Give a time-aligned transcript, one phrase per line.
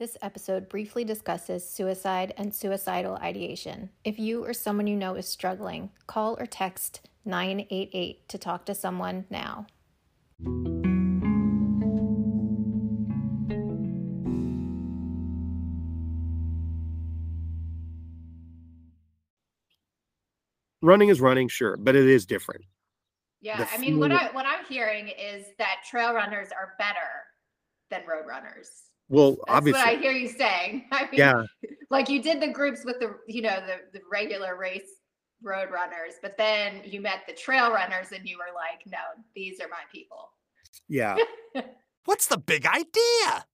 [0.00, 3.90] This episode briefly discusses suicide and suicidal ideation.
[4.02, 8.74] If you or someone you know is struggling, call or text 988 to talk to
[8.74, 9.66] someone now.
[20.80, 22.64] running is running, sure, but it is different.
[23.42, 27.26] Yeah, The I mean, what I what I'm hearing is that trail runners are better
[27.90, 28.89] than road runners.
[29.10, 30.86] Well, That's obviously, what I hear you saying.
[30.92, 31.42] I mean, yeah,
[31.90, 34.88] like you did the groups with the you know the the regular race
[35.42, 38.98] road runners, but then you met the trail runners and you were like, no,
[39.34, 40.30] these are my people.
[40.88, 41.16] yeah.
[42.04, 43.46] What's the big idea?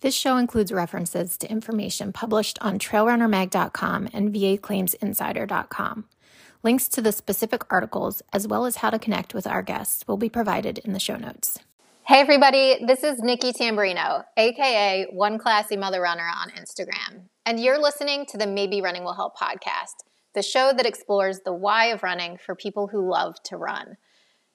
[0.00, 6.04] This show includes references to information published on trailrunnermag.com and vaclaimsinsider.com.
[6.62, 10.16] Links to the specific articles, as well as how to connect with our guests, will
[10.16, 11.58] be provided in the show notes.
[12.06, 17.80] Hey, everybody, this is Nikki Tamburino, aka One Classy Mother Runner on Instagram, and you're
[17.80, 22.02] listening to the Maybe Running Will Help podcast, the show that explores the why of
[22.02, 23.96] running for people who love to run.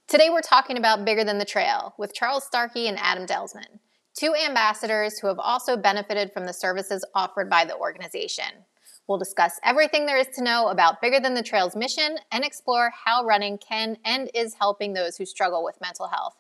[0.07, 3.79] Today, we're talking about Bigger Than the Trail with Charles Starkey and Adam Delsman,
[4.15, 8.63] two ambassadors who have also benefited from the services offered by the organization.
[9.07, 12.91] We'll discuss everything there is to know about Bigger Than the Trail's mission and explore
[13.05, 16.35] how running can and is helping those who struggle with mental health.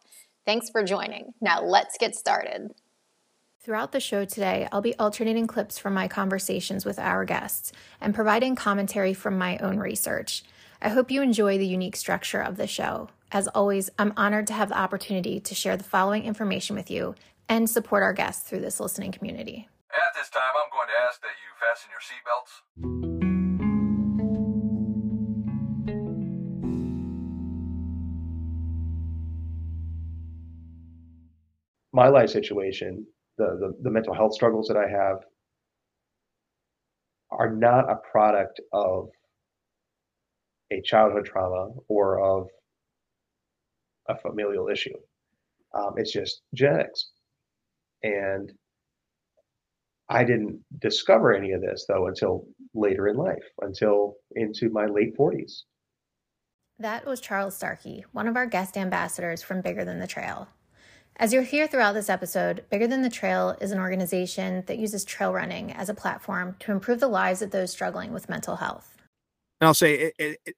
[0.49, 1.35] Thanks for joining.
[1.39, 2.71] Now, let's get started.
[3.61, 8.15] Throughout the show today, I'll be alternating clips from my conversations with our guests and
[8.15, 10.41] providing commentary from my own research.
[10.81, 13.09] I hope you enjoy the unique structure of the show.
[13.31, 17.13] As always, I'm honored to have the opportunity to share the following information with you
[17.47, 19.69] and support our guests through this listening community.
[19.93, 23.28] At this time, I'm going to ask that you fasten your seatbelts.
[31.91, 33.05] My life situation,
[33.37, 35.19] the, the the mental health struggles that I have
[37.31, 39.09] are not a product of
[40.71, 42.47] a childhood trauma or of
[44.07, 44.95] a familial issue.
[45.73, 47.11] Um, it's just genetics.
[48.03, 48.51] And
[50.09, 55.15] I didn't discover any of this though until later in life, until into my late
[55.17, 55.63] 40s.
[56.79, 60.47] That was Charles Starkey, one of our guest ambassadors from Bigger Than the Trail.
[61.19, 65.03] As you'll hear throughout this episode, Bigger Than the Trail is an organization that uses
[65.03, 68.95] trail running as a platform to improve the lives of those struggling with mental health.
[69.59, 70.55] And I'll say it, it, it-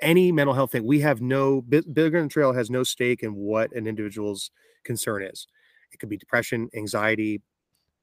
[0.00, 3.22] any mental health thing, we have no, Bi- Bigger Than the Trail has no stake
[3.22, 4.50] in what an individual's
[4.82, 5.46] concern is.
[5.92, 7.42] It could be depression, anxiety,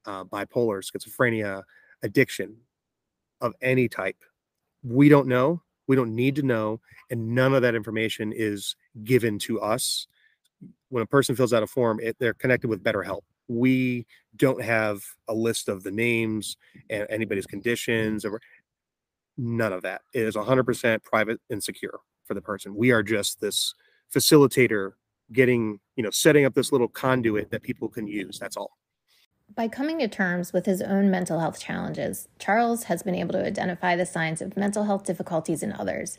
[0.04, 1.64] uh, bipolar, schizophrenia,
[2.04, 2.56] addiction
[3.40, 4.22] of any type.
[4.84, 5.60] We don't know.
[5.88, 6.80] We don't need to know.
[7.10, 10.06] And none of that information is given to us.
[10.88, 13.22] When a person fills out a form, it, they're connected with BetterHelp.
[13.48, 14.06] We
[14.36, 16.56] don't have a list of the names
[16.90, 18.40] and anybody's conditions or
[19.36, 20.02] none of that.
[20.14, 22.74] It is 100% private and secure for the person.
[22.74, 23.74] We are just this
[24.14, 24.92] facilitator
[25.32, 28.38] getting, you know, setting up this little conduit that people can use.
[28.38, 28.76] That's all.
[29.54, 33.44] By coming to terms with his own mental health challenges, Charles has been able to
[33.44, 36.18] identify the signs of mental health difficulties in others.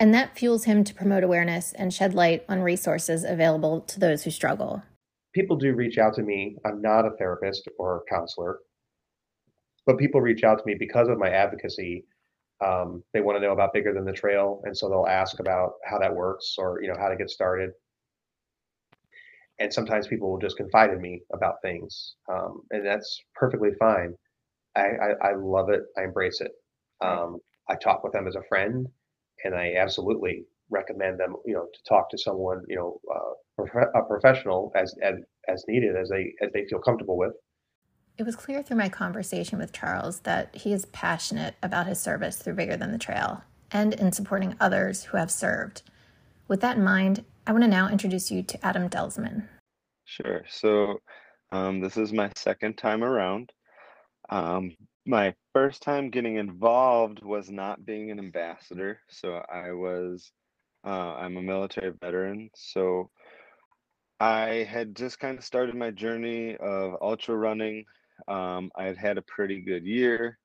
[0.00, 4.24] And that fuels him to promote awareness and shed light on resources available to those
[4.24, 4.82] who struggle.
[5.34, 6.56] people do reach out to me.
[6.64, 8.60] I'm not a therapist or a counselor,
[9.86, 12.04] but people reach out to me because of my advocacy.
[12.64, 15.74] Um, they want to know about bigger than the trail, and so they'll ask about
[15.84, 17.70] how that works or you know how to get started.
[19.58, 24.14] And sometimes people will just confide in me about things, um, and that's perfectly fine.
[24.76, 25.82] I, I, I love it.
[25.98, 26.52] I embrace it.
[27.02, 28.88] Um, I talk with them as a friend,
[29.44, 33.90] and I absolutely recommend them, you know, to talk to someone, you know, uh, prof-
[33.94, 35.14] a professional as, as
[35.48, 37.32] as needed as they as they feel comfortable with.
[38.18, 42.36] It was clear through my conversation with Charles that he is passionate about his service
[42.36, 45.82] through Bigger Than the Trail and in supporting others who have served.
[46.46, 49.48] With that in mind, I want to now introduce you to Adam Delsman.
[50.04, 50.44] Sure.
[50.48, 51.00] So,
[51.52, 53.52] um, this is my second time around.
[54.28, 54.76] Um,
[55.06, 59.00] my first time getting involved was not being an ambassador.
[59.08, 60.32] So, I was,
[60.84, 62.50] uh, I'm a military veteran.
[62.54, 63.10] So,
[64.20, 67.86] I had just kind of started my journey of ultra running.
[68.28, 70.38] Um, I had had a pretty good year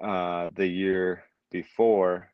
[0.00, 2.30] uh, the year before,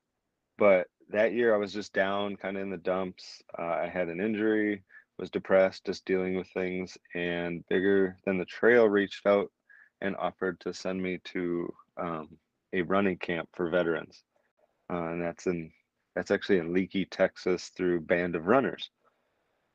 [0.59, 3.43] but that year I was just down, kind of in the dumps.
[3.59, 4.85] Uh, I had an injury,
[5.19, 9.51] was depressed, just dealing with things, and bigger than the trail reached out
[10.01, 12.29] and offered to send me to um,
[12.73, 14.23] a running camp for veterans,
[14.93, 15.71] uh, and that's in
[16.15, 18.91] that's actually in Leakey, Texas, through Band of Runners,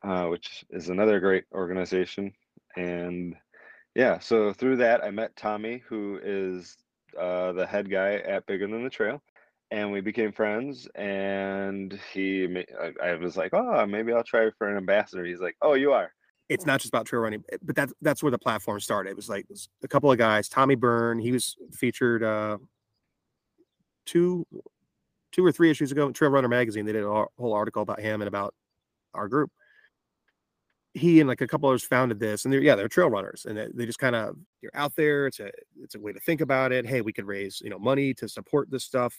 [0.03, 2.33] uh, which is another great organization.
[2.75, 3.35] And
[3.95, 6.75] yeah, so through that, I met Tommy, who is
[7.19, 9.21] uh, the head guy at Bigger Than the Trail,
[9.71, 10.87] and we became friends.
[10.95, 15.23] And he, I, I was like, oh, maybe I'll try for an ambassador.
[15.23, 16.11] He's like, oh, you are.
[16.49, 19.09] It's not just about trail running, eh, but that's that's where the platform started.
[19.11, 20.49] It was like this- a couple of guys.
[20.49, 22.57] Tommy Byrne, he was featured uh,
[24.05, 24.45] two,
[25.31, 26.07] two or three issues ago.
[26.07, 26.85] in Trail Runner magazine.
[26.85, 28.53] They did a whole article about him and about
[29.13, 29.51] our group.
[30.95, 33.57] He and like a couple others founded this, and they're yeah, they're trail runners, and
[33.73, 35.25] they just kind of you're out there.
[35.25, 35.49] It's a
[35.81, 36.85] it's a way to think about it.
[36.85, 39.15] Hey, we could raise you know money to support this stuff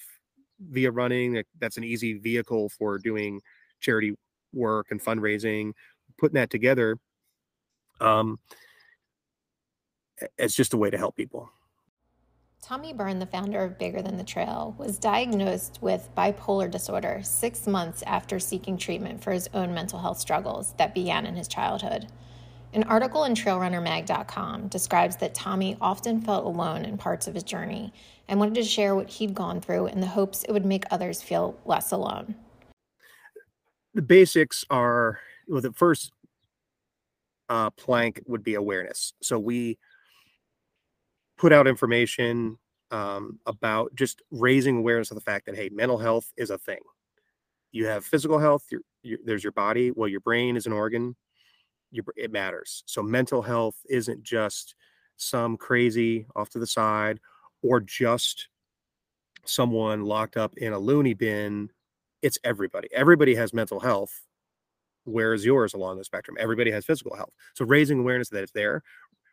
[0.61, 1.43] via running.
[1.59, 3.41] That's an easy vehicle for doing
[3.81, 4.15] charity
[4.53, 5.73] work and fundraising.
[6.17, 6.97] Putting that together,
[8.05, 8.39] um,
[10.21, 11.51] a- it's just a way to help people.
[12.63, 17.67] Tommy Byrne, the founder of Bigger Than the Trail, was diagnosed with bipolar disorder six
[17.67, 22.07] months after seeking treatment for his own mental health struggles that began in his childhood.
[22.73, 27.93] An article in trailrunnermag.com describes that Tommy often felt alone in parts of his journey
[28.29, 31.21] and wanted to share what he'd gone through in the hopes it would make others
[31.23, 32.35] feel less alone.
[33.93, 36.14] the basics are well the first
[37.49, 39.79] uh, plank would be awareness so we
[41.37, 42.57] put out information
[42.91, 46.79] um, about just raising awareness of the fact that hey mental health is a thing
[47.73, 51.17] you have physical health your, your, there's your body well your brain is an organ
[51.91, 54.75] your, it matters so mental health isn't just
[55.17, 57.21] some crazy off to the side
[57.63, 58.49] or just
[59.45, 61.71] someone locked up in a loony bin
[62.25, 62.89] it's everybody.
[62.91, 64.23] Everybody has mental health.
[65.05, 66.37] Where is yours along the spectrum?
[66.41, 67.33] Everybody has physical health.
[67.55, 68.83] So raising awareness that it's there,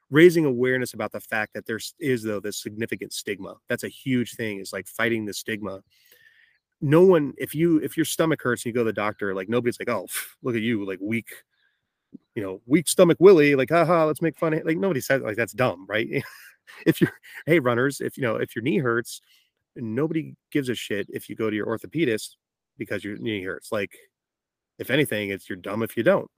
[0.10, 3.56] raising awareness about the fact that there is though this significant stigma.
[3.70, 4.60] That's a huge thing.
[4.60, 5.82] Is like fighting the stigma.
[6.82, 9.50] No one, if you if your stomach hurts and you go to the doctor, like
[9.50, 10.08] nobody's like, oh,
[10.44, 11.30] look at you, like weak,
[12.36, 14.54] you know, weak stomach Willie, like, haha, let's make fun.
[14.54, 16.08] of it." Like nobody says like that's dumb, right?
[16.86, 17.14] if you're,
[17.46, 19.22] hey, runners, if you know, if your knee hurts,
[19.76, 22.36] nobody gives a shit if you go to your orthopedist
[22.78, 23.72] because your knee hurts.
[23.72, 23.96] Like,
[24.82, 26.30] if anything, it's you're dumb if you don't.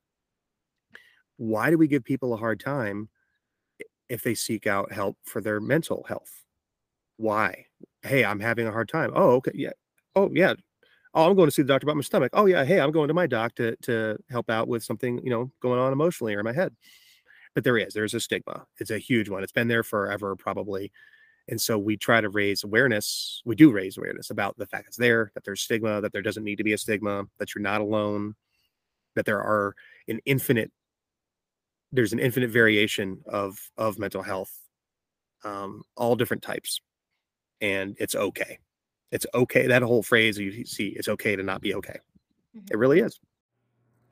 [1.37, 3.09] Why do we give people a hard time
[4.09, 6.43] if they seek out help for their mental health?
[7.17, 7.65] Why?
[8.03, 9.11] Hey, I'm having a hard time.
[9.15, 9.51] Oh, okay.
[9.55, 9.71] Yeah.
[10.15, 10.53] Oh, yeah.
[11.13, 12.31] Oh, I'm going to see the doctor about my stomach.
[12.33, 12.65] Oh, yeah.
[12.65, 15.79] Hey, I'm going to my doc to to help out with something, you know, going
[15.79, 16.75] on emotionally or in my head.
[17.55, 18.65] But there is, there's a stigma.
[18.79, 19.43] It's a huge one.
[19.43, 20.91] It's been there forever, probably.
[21.49, 23.41] And so we try to raise awareness.
[23.45, 26.43] We do raise awareness about the fact it's there, that there's stigma, that there doesn't
[26.43, 28.35] need to be a stigma, that you're not alone,
[29.15, 29.75] that there are
[30.07, 30.71] an infinite,
[31.91, 34.51] there's an infinite variation of of mental health,
[35.43, 36.79] um, all different types,
[37.61, 38.59] and it's okay.
[39.11, 39.67] It's okay.
[39.67, 41.99] That whole phrase you see, it's okay to not be okay.
[42.71, 43.19] It really is.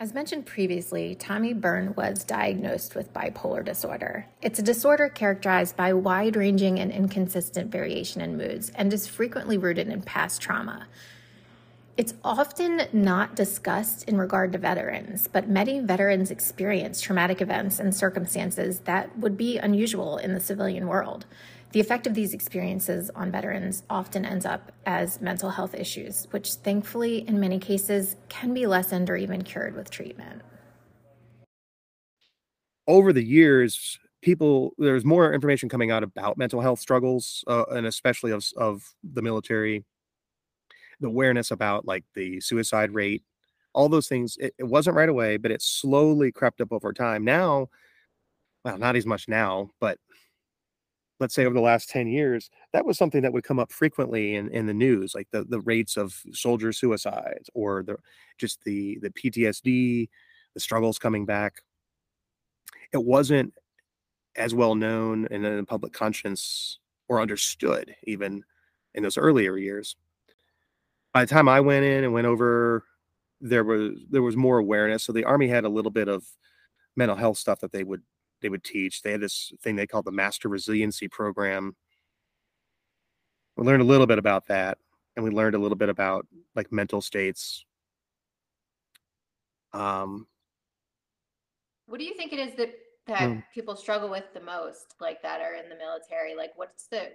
[0.02, 4.26] As mentioned previously, Tommy Byrne was diagnosed with bipolar disorder.
[4.42, 9.60] It's a disorder characterized by wide ranging and inconsistent variation in moods and is frequently
[9.60, 10.88] rooted in past trauma.
[11.98, 17.94] It's often not discussed in regard to veterans, but many veterans experience traumatic events and
[17.94, 21.28] circumstances that would be unusual in the civilian world.
[21.74, 26.54] The effect of these experiences on veterans often ends up as mental health issues, which
[26.56, 30.42] thankfully, in many cases, can be lessened or even cured with treatment.
[32.88, 37.86] over the years, people there's more information coming out about mental health struggles, uh, and
[37.86, 39.84] especially of of the military.
[41.00, 43.24] The awareness about like the suicide rate,
[43.74, 44.38] all those things.
[44.40, 47.24] It, it wasn't right away, but it slowly crept up over time.
[47.24, 47.70] Now,
[48.66, 50.00] well, not as much now, but
[51.22, 54.36] let's say over the last 10 years, that was something that would come up frequently
[54.36, 57.96] in, in the news, like the, the rates of soldier suicides or the
[58.38, 60.10] just the the PTSD,
[60.54, 61.62] the struggles coming back
[62.92, 63.54] it wasn't
[64.36, 68.44] as well known in the public conscience or understood even
[68.94, 69.96] in those earlier years.
[71.14, 72.86] By the time I went in and went over,
[73.42, 75.04] there was there was more awareness.
[75.04, 76.26] So the army had a little bit of
[76.96, 78.02] mental health stuff that they would
[78.42, 79.02] they would teach.
[79.02, 81.76] They had this thing they called the Master Resiliency Program.
[83.58, 84.78] We learned a little bit about that,
[85.16, 87.66] and we learned a little bit about like mental states.
[89.74, 90.28] Um,
[91.86, 92.74] What do you think it is that
[93.08, 93.40] that Hmm.
[93.54, 96.36] people struggle with the most, like that are in the military?
[96.36, 97.12] Like, what's the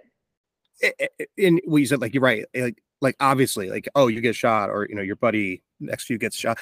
[1.37, 4.85] in we said like you're right like like obviously like oh you get shot or
[4.87, 6.59] you know your buddy next to you gets shot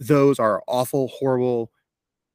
[0.00, 1.70] those are awful horrible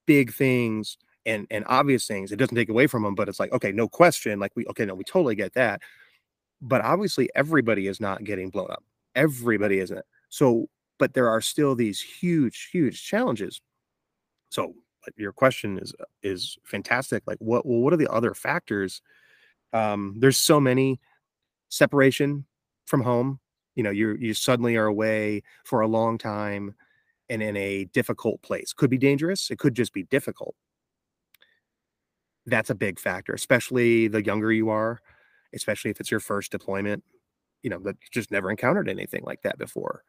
[0.06, 0.98] big things
[1.28, 3.88] and and obvious things it doesn't take away from them but it's like okay no
[3.88, 5.82] question like we okay no we totally get that
[6.62, 8.84] but obviously everybody is not getting blown up
[9.16, 10.68] everybody isn't so
[10.98, 13.62] but there are still these huge huge challenges
[14.50, 14.74] so
[15.16, 15.94] your question is
[16.24, 17.24] is fantastic.
[17.26, 19.02] Like what well, what are the other factors?
[19.74, 21.00] Um, there's so many
[21.70, 22.46] separation
[22.86, 23.40] from home.
[23.76, 26.76] You know, you you suddenly are away for a long time
[27.30, 28.74] and in a difficult place.
[28.74, 29.50] Could be dangerous.
[29.52, 30.56] It could just be difficult.
[32.48, 35.00] That's a big factor, especially the younger you are,
[35.54, 37.04] especially if it's your first deployment.
[37.62, 40.04] You know, that just never encountered anything like that before.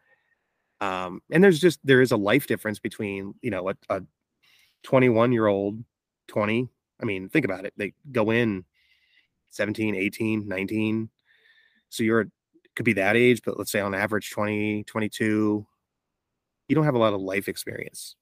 [0.81, 4.01] Um, and there's just there is a life difference between you know a, a
[4.85, 5.83] 21 year old
[6.29, 6.69] 20
[7.01, 8.65] i mean think about it they go in
[9.51, 11.09] 17 18 19
[11.89, 12.29] so you're
[12.77, 15.67] could be that age but let's say on average 20 22
[16.69, 18.15] you don't have a lot of life experience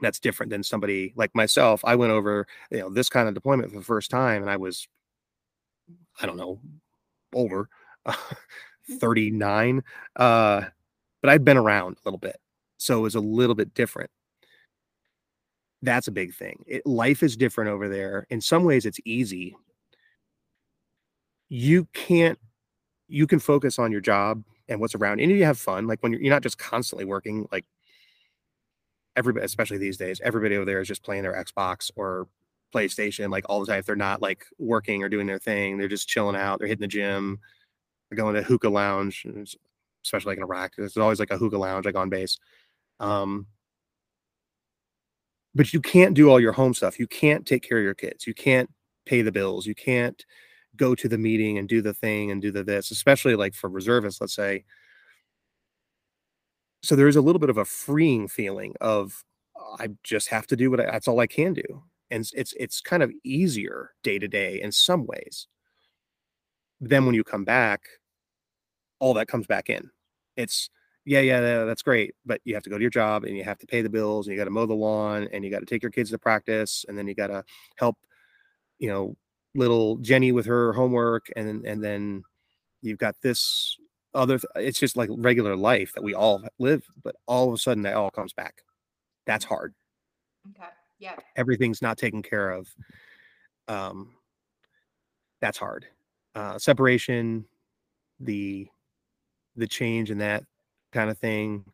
[0.00, 3.70] that's different than somebody like myself i went over you know this kind of deployment
[3.70, 4.88] for the first time and i was
[6.20, 6.58] i don't know
[7.34, 7.68] older
[9.00, 9.82] 39
[10.16, 10.62] uh
[11.20, 12.36] but I'd been around a little bit.
[12.78, 14.10] So it was a little bit different.
[15.82, 16.64] That's a big thing.
[16.66, 18.26] It, life is different over there.
[18.30, 19.56] In some ways, it's easy.
[21.48, 22.38] You can't,
[23.08, 25.86] you can focus on your job and what's around, and you have fun.
[25.86, 27.64] Like when you're, you're not just constantly working, like
[29.18, 32.28] everybody, especially these days, everybody over there is just playing their Xbox or
[32.74, 33.80] PlayStation like all the time.
[33.80, 36.82] If they're not like working or doing their thing, they're just chilling out, they're hitting
[36.82, 37.38] the gym,
[38.08, 39.26] they're going to hookah lounge
[40.04, 40.72] especially like in Iraq.
[40.76, 42.38] There's always like a hookah lounge like on base.
[43.00, 43.46] Um,
[45.54, 46.98] but you can't do all your home stuff.
[46.98, 48.26] You can't take care of your kids.
[48.26, 48.70] You can't
[49.06, 49.66] pay the bills.
[49.66, 50.24] You can't
[50.76, 53.68] go to the meeting and do the thing and do the this, especially like for
[53.68, 54.64] reservists, let's say.
[56.82, 59.24] So there is a little bit of a freeing feeling of
[59.58, 61.82] oh, I just have to do what I, that's all I can do.
[62.10, 65.48] And it's it's kind of easier day to day in some ways.
[66.80, 67.82] Then when you come back,
[69.00, 69.90] all that comes back in.
[70.36, 70.70] It's
[71.04, 73.42] yeah, yeah, yeah, that's great, but you have to go to your job and you
[73.42, 75.60] have to pay the bills and you got to mow the lawn and you got
[75.60, 77.42] to take your kids to practice and then you got to
[77.76, 77.96] help,
[78.78, 79.16] you know,
[79.54, 82.22] little Jenny with her homework and and then
[82.82, 83.76] you've got this
[84.18, 84.38] other.
[84.56, 87.94] It's just like regular life that we all live, but all of a sudden that
[87.94, 88.62] all comes back.
[89.26, 89.74] That's hard.
[90.50, 90.68] Okay.
[90.98, 91.16] Yeah.
[91.36, 92.68] Everything's not taken care of.
[93.68, 94.14] Um,
[95.40, 95.86] that's hard.
[96.34, 97.46] Uh, separation,
[98.20, 98.66] the
[99.56, 100.44] the change and that
[100.92, 101.64] kind of thing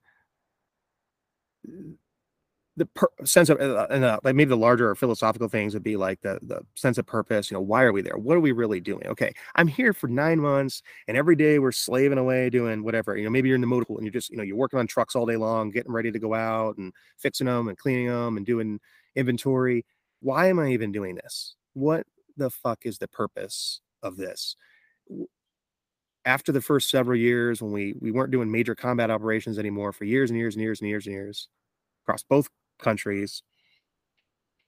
[2.76, 5.96] the per- sense of uh, and uh, like maybe the larger philosophical things would be
[5.96, 8.16] like the the sense of purpose you know why are we there?
[8.16, 9.06] What are we really doing?
[9.06, 13.24] Okay i'm here for nine months and every day we're slaving away doing whatever you
[13.24, 14.86] know maybe you're in the motor pool and you're just you know you're working on
[14.86, 18.36] trucks all day long getting ready to go out and fixing them and cleaning them
[18.36, 18.80] and doing
[19.14, 19.84] inventory.
[20.20, 21.54] Why am i even doing this?
[21.74, 24.56] What the fuck is the purpose of this?
[26.24, 30.04] After the first several years when we we weren't doing major combat operations anymore for
[30.04, 31.48] years and years and years and years and years
[32.04, 32.48] across both
[32.84, 33.42] countries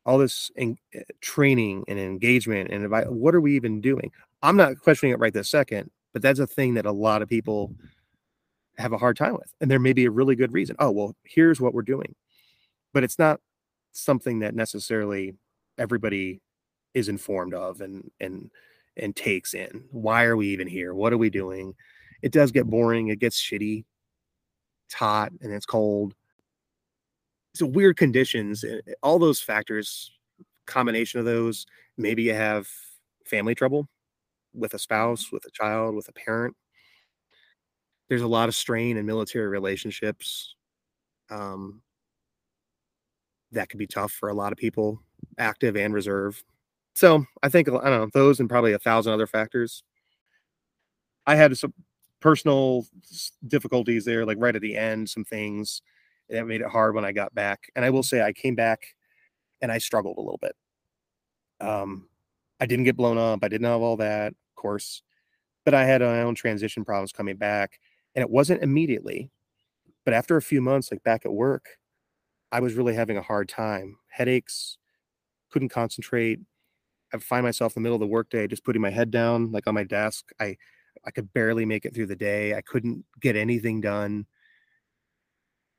[0.04, 4.10] all this in, uh, training and engagement and advice, what are we even doing
[4.42, 7.28] i'm not questioning it right this second but that's a thing that a lot of
[7.28, 7.74] people
[8.78, 11.14] have a hard time with and there may be a really good reason oh well
[11.24, 12.14] here's what we're doing
[12.92, 13.40] but it's not
[13.92, 15.34] something that necessarily
[15.78, 16.40] everybody
[16.94, 18.50] is informed of and and
[18.96, 19.84] and takes in.
[19.90, 20.94] Why are we even here?
[20.94, 21.74] What are we doing?
[22.22, 23.08] It does get boring.
[23.08, 23.84] It gets shitty.
[24.86, 26.14] It's hot and it's cold.
[27.56, 28.64] So weird conditions.
[28.64, 30.12] Eh, eh, all those factors,
[30.66, 31.66] combination of those.
[31.96, 32.68] Maybe you have
[33.24, 33.88] family trouble
[34.52, 36.54] with a spouse, with a child, with a parent.
[38.08, 40.54] There's a lot of strain in military relationships.
[41.30, 41.80] Um,
[43.52, 45.00] that could be tough for a lot of people,
[45.38, 46.44] active and reserve.
[46.94, 49.82] So I think I don't know those and probably a thousand other factors.
[51.26, 51.72] I had some
[52.20, 52.86] personal
[53.46, 55.80] difficulties there, like right at the end, some things
[56.30, 57.70] that made it hard when I got back.
[57.76, 58.80] And I will say I came back
[59.62, 60.56] and I struggled a little bit.
[61.60, 62.08] Um,
[62.60, 63.40] I didn't get blown up.
[63.42, 65.02] I didn't have all that, of course,
[65.64, 67.80] but I had my own transition problems coming back,
[68.14, 69.30] and it wasn't immediately.
[70.04, 71.66] But after a few months, like back at work,
[72.52, 73.98] I was really having a hard time.
[74.08, 74.78] Headaches,
[75.50, 76.40] couldn't concentrate,
[77.14, 79.66] I find myself in the middle of the workday just putting my head down, like
[79.66, 80.30] on my desk.
[80.40, 80.56] I
[81.06, 82.54] I could barely make it through the day.
[82.56, 84.26] I couldn't get anything done.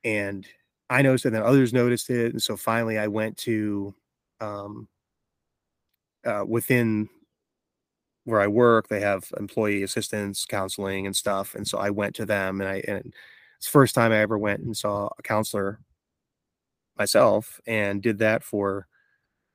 [0.04, 0.46] And
[0.90, 2.32] I noticed it, and then others noticed it.
[2.32, 3.94] And so finally I went to
[4.40, 4.88] um
[6.24, 7.08] uh, within
[8.24, 11.54] where I work, they have employee assistance counseling and stuff.
[11.54, 13.14] And so I went to them and I and
[13.56, 15.80] it's the first time I ever went and saw a counselor
[16.96, 18.86] myself and did that for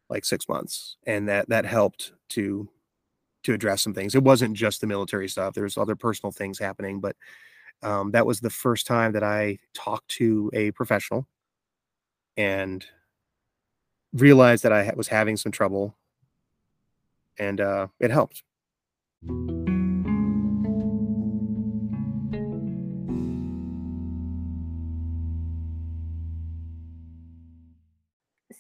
[0.09, 2.69] like six months, and that that helped to
[3.43, 4.15] to address some things.
[4.15, 5.53] It wasn't just the military stuff.
[5.55, 7.15] There's other personal things happening, but
[7.83, 11.27] um, that was the first time that I talked to a professional,
[12.37, 12.85] and
[14.13, 15.95] realized that I was having some trouble,
[17.37, 18.43] and uh, it helped.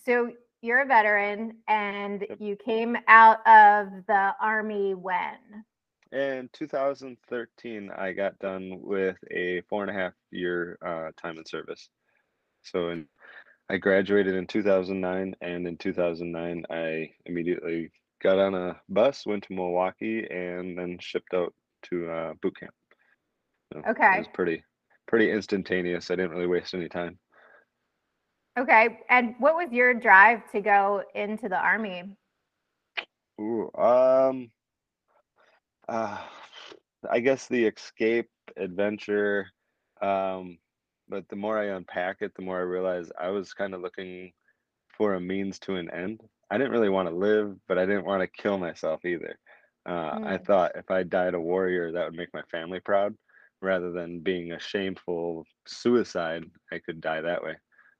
[0.05, 5.63] So you're a veteran and you came out of the army when?
[6.13, 11.45] In 2013, I got done with a four and a half year uh, time in
[11.45, 11.89] service.
[12.61, 13.07] So in,
[13.67, 17.89] I graduated in 2009, and in 2009, I immediately
[18.21, 21.51] got on a bus, went to Milwaukee, and then shipped out
[21.89, 22.73] to uh, boot camp.
[23.73, 24.63] So it was pretty,
[25.07, 26.11] pretty instantaneous.
[26.11, 27.17] I didn't really waste any time.
[28.59, 28.99] Okay.
[29.09, 32.15] And what was your drive to go into the army?
[33.41, 34.51] Ooh, um,
[35.87, 36.17] uh,
[37.09, 39.47] I guess the escape, adventure,
[40.01, 40.57] um,
[41.07, 44.31] but the more I unpack it, the more I realize I was kind of looking
[44.97, 46.21] for a means to an end.
[46.49, 49.37] I didn't really want to live, but I didn't want to kill myself either.
[49.87, 50.45] Uh, I Mm.
[50.45, 53.15] thought if I died a warrior, that would make my family proud,
[53.61, 56.43] rather than being a shameful suicide.
[56.71, 57.55] I could die that way.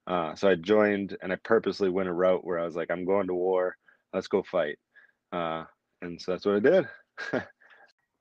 [0.08, 3.06] Uh, so I joined, and I purposely went a route where I was like, I'm
[3.06, 3.76] going to war.
[4.14, 4.78] Let's go fight.
[5.32, 5.66] Uh,
[6.02, 6.88] and so that's what I did.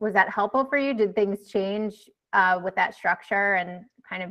[0.02, 0.94] Was that helpful for you?
[0.94, 4.30] Did things change uh, with that structure and kind of,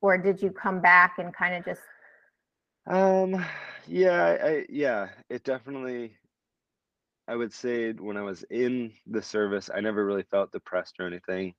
[0.00, 1.82] or did you come back and kind of just,
[2.86, 3.44] Um,
[3.86, 6.16] yeah, I, yeah, it definitely,
[7.28, 11.06] I would say when I was in the service, I never really felt depressed or
[11.06, 11.52] anything.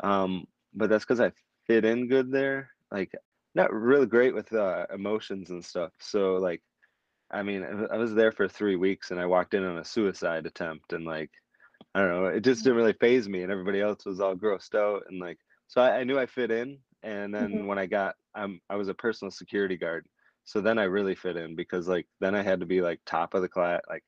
[0.00, 1.32] Um, but that's because I
[1.66, 2.70] fit in good there.
[2.90, 3.12] Like,
[3.54, 5.92] not really great with uh, emotions and stuff.
[6.00, 6.62] So, like,
[7.30, 7.62] I mean,
[7.92, 11.04] I was there for three weeks and I walked in on a suicide attempt and
[11.04, 11.30] like,
[11.94, 14.74] I don't know, it just didn't really faze me and everybody else was all grossed
[14.74, 16.78] out and like, so I, I knew I fit in.
[17.02, 17.66] And then Mhm.
[17.66, 20.06] when I got, um, I was a personal security guard.
[20.44, 23.34] So then I really fit in because like then I had to be like top
[23.34, 24.04] of the class, like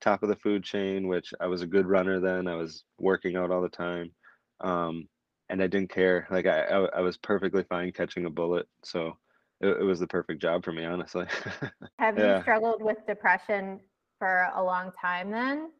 [0.00, 2.48] top of the food chain, which I was a good runner then.
[2.48, 4.12] I was working out all the time.
[4.60, 5.08] Um,
[5.48, 6.26] and I didn't care.
[6.30, 8.66] Like I, I, I was perfectly fine catching a bullet.
[8.84, 9.18] So
[9.60, 11.26] it, it was the perfect job for me, honestly.
[11.98, 13.80] have you struggled with depression
[14.18, 15.70] for a long time then?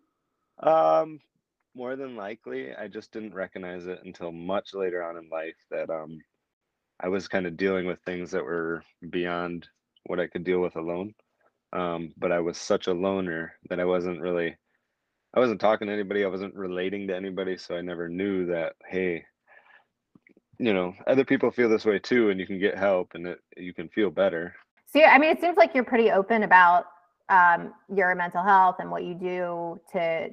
[0.62, 1.20] Um,
[1.74, 5.90] more than likely, I just didn't recognize it until much later on in life that
[5.90, 6.18] um
[7.00, 9.68] I was kind of dealing with things that were beyond
[10.06, 11.14] what I could deal with alone.
[11.72, 14.56] Um, but I was such a loner that I wasn't really
[15.34, 18.74] I wasn't talking to anybody, I wasn't relating to anybody, so I never knew that,
[18.86, 19.24] hey,
[20.58, 23.38] you know, other people feel this way too, and you can get help and it,
[23.56, 24.54] you can feel better.
[24.84, 26.84] So, I mean, it seems like you're pretty open about
[27.30, 30.28] um, your mental health and what you do to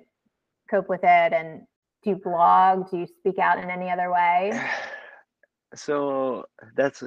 [0.70, 1.34] cope with it.
[1.34, 1.62] And
[2.04, 2.90] do you blog?
[2.90, 4.52] Do you speak out in any other way?
[5.76, 7.04] So that's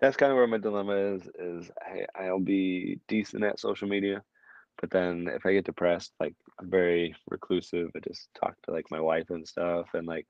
[0.00, 4.24] that's kind of where my dilemma is, is I, I'll be decent at social media,
[4.80, 7.90] but then if I get depressed, like I'm very reclusive.
[7.94, 10.26] I just talk to like my wife and stuff and like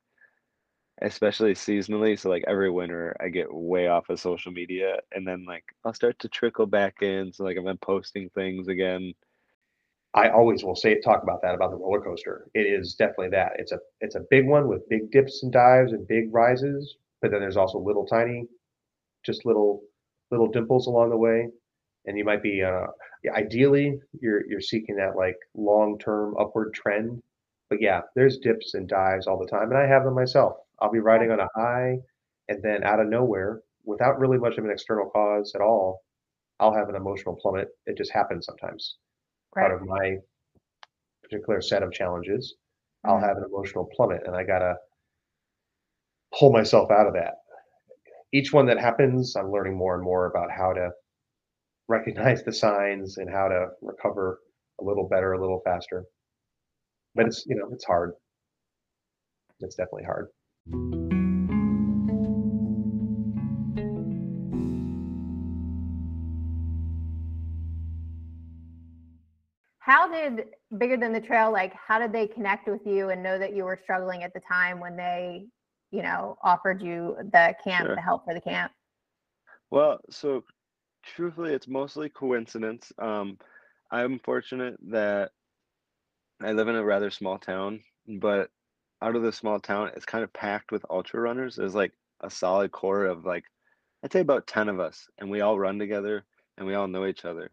[1.01, 2.19] especially seasonally.
[2.19, 5.95] So like every winter I get way off of social media and then like I'll
[5.95, 7.33] start to trickle back in.
[7.33, 9.15] So like if I'm posting things again.
[10.15, 12.49] I always will say talk about that about the roller coaster.
[12.55, 13.53] It is definitely that.
[13.59, 17.31] It's a it's a big one with big dips and dives and big rises, but
[17.31, 18.47] then there's also little tiny,
[19.25, 19.83] just little
[20.31, 21.49] little dimples along the way.
[22.07, 22.87] And you might be uh
[23.35, 27.23] ideally you're you're seeking that like long term upward trend.
[27.71, 30.57] But yeah, there's dips and dives all the time, and I have them myself.
[30.81, 31.99] I'll be riding on a high,
[32.49, 36.03] and then out of nowhere, without really much of an external cause at all,
[36.61, 37.69] I'll have an emotional plummet.
[37.87, 38.97] It just happens sometimes
[39.57, 40.19] out of my
[41.23, 42.57] particular set of challenges,
[43.05, 43.23] I'll Mhm.
[43.23, 44.79] have an emotional plummet and I gotta
[46.39, 47.43] pull myself out of that.
[48.33, 50.93] Each one that happens, I'm learning more and more about how to
[51.89, 54.41] recognize the signs and how to recover
[54.81, 56.07] a little better, a little faster.
[57.15, 58.15] But it's, you know, it's hard.
[59.61, 60.29] It's definitely hard.
[69.91, 73.41] How did Bigger Than the Trail, like, how did they connect with you and know
[73.41, 75.49] that you were struggling at the time when they,
[75.91, 77.97] you know, offered you the camp, Sure.
[77.97, 78.71] the help for the camp?
[79.69, 80.45] Well, so
[81.03, 82.93] truthfully, it's mostly coincidence.
[82.99, 83.37] Um,
[83.91, 85.33] I'm fortunate that
[86.41, 88.49] I live in a rather small town, but
[89.03, 91.57] out of the small town, it's kind of packed with ultra runners.
[91.57, 93.43] There's like a solid core of like,
[94.05, 96.25] I'd say about 10 of us, and we all run together
[96.57, 97.51] and we all know each other.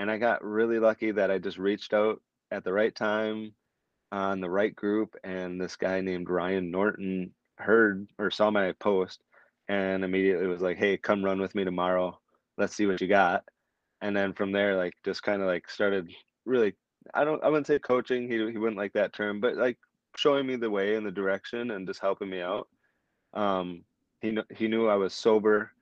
[0.00, 3.52] And I got really lucky that I just reached out at the right time
[4.10, 9.22] on the right group, and this guy named Ryan Norton heard or saw my post
[9.68, 12.18] and immediately was like, "Hey, come run with me tomorrow.
[12.58, 13.44] Let's see what you got."
[14.00, 16.10] and then from there, like just kind of like started
[16.44, 16.74] really.
[17.14, 17.42] I don't.
[17.42, 18.28] I wouldn't say coaching.
[18.28, 19.78] He he wouldn't like that term, but like
[20.16, 22.68] showing me the way and the direction and just helping me out.
[23.34, 23.84] Um,
[24.20, 25.72] he he knew I was sober.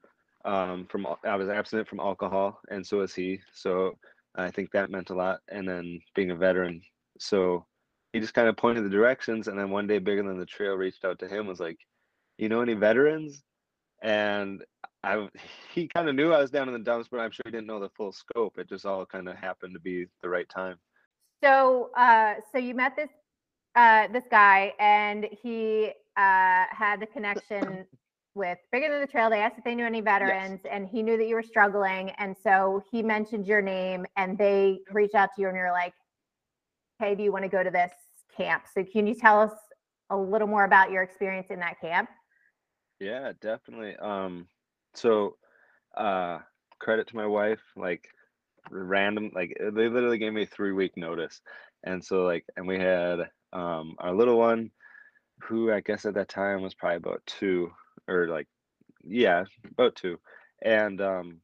[0.48, 3.38] Um, from I was abstinent from alcohol, and so was he.
[3.52, 3.98] So
[4.34, 5.40] I think that meant a lot.
[5.48, 6.80] And then being a veteran,
[7.18, 7.66] so
[8.14, 9.48] he just kind of pointed the directions.
[9.48, 11.78] And then one day, bigger than the trail reached out to him, was like,
[12.38, 13.42] "You know any veterans?"
[14.02, 14.64] And
[15.04, 15.28] I
[15.74, 17.66] he kind of knew I was down in the dumps, but I'm sure he didn't
[17.66, 18.58] know the full scope.
[18.58, 20.78] It just all kind of happened to be the right time.
[21.44, 23.10] So, uh, so you met this
[23.74, 27.84] uh, this guy, and he uh, had the connection
[28.38, 29.28] with Bigger Than the Trail.
[29.28, 32.34] They asked if they knew any veterans, and he knew that you were struggling, and
[32.42, 35.92] so he mentioned your name, and they reached out to you, and you're like,
[36.98, 37.92] "Hey, do you want to go to this
[38.34, 39.52] camp?" So, can you tell us
[40.10, 42.08] a little more about your experience in that camp?
[43.00, 43.96] Yeah, definitely.
[43.96, 44.48] Um,
[44.94, 45.36] so
[45.96, 46.38] uh
[46.80, 48.08] credit to my wife, like
[48.70, 51.40] random like uh, they literally gave me a three week notice.
[51.84, 53.20] And so like and we had
[53.52, 54.70] um our little one
[55.42, 57.70] who I guess at that time was probably about two
[58.08, 58.48] or like
[59.04, 60.18] yeah, about two.
[60.62, 61.40] And um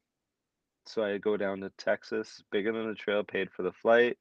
[0.87, 4.17] so I go down to Texas, bigger than the trail, paid for the flight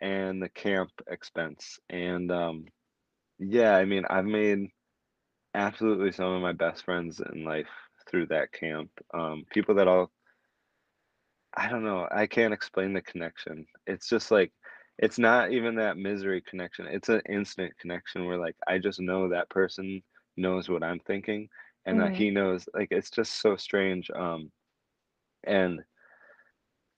[0.00, 1.78] and the camp expense.
[1.90, 2.66] And um
[3.38, 4.68] yeah, I mean I've made
[5.54, 7.68] absolutely some of my best friends in life
[8.08, 8.90] through that camp.
[9.14, 10.10] Um, people that all,
[11.54, 13.66] I don't know, I can't explain the connection.
[13.86, 14.52] It's just like,
[14.98, 16.86] it's not even that misery connection.
[16.86, 20.02] It's an instant connection where like I just know that person
[20.36, 21.48] knows what I'm thinking
[21.86, 22.16] and that Mhm.
[22.16, 24.10] he knows like it's just so strange.
[24.10, 24.50] Um
[25.44, 25.80] and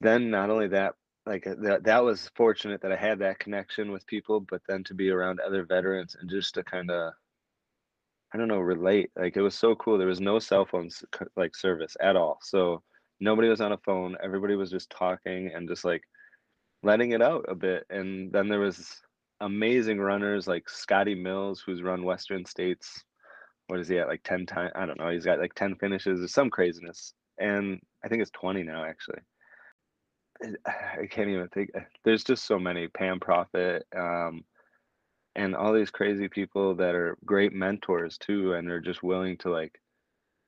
[0.01, 0.95] then not only that,
[1.27, 4.95] like that that was fortunate that I had that connection with people, but then to
[4.95, 7.13] be around other veterans and just to kind of
[8.33, 9.11] I don't know, relate.
[9.17, 9.97] Like it was so cool.
[9.99, 11.05] There was no cell phones
[11.37, 12.39] like service at all.
[12.43, 12.83] So
[13.21, 14.17] nobody was on a phone.
[14.23, 16.03] Everybody was just talking and just like
[16.83, 17.85] letting it out a bit.
[17.91, 19.01] And then there was
[19.41, 23.05] amazing runners like Scotty Mills, who's run Western States.
[23.69, 24.09] What is he at?
[24.09, 24.73] Like 10 times?
[24.75, 25.11] I don't know.
[25.11, 27.15] He's got like 10 finishes or some craziness.
[27.39, 29.21] And I think it's 20 now, actually.
[30.67, 31.71] I can't even think.
[32.05, 32.89] There's just so many.
[32.89, 33.87] Pam Profit.
[33.97, 34.45] Um,
[35.37, 39.51] and all these crazy people that are great mentors too and are just willing to
[39.51, 39.81] like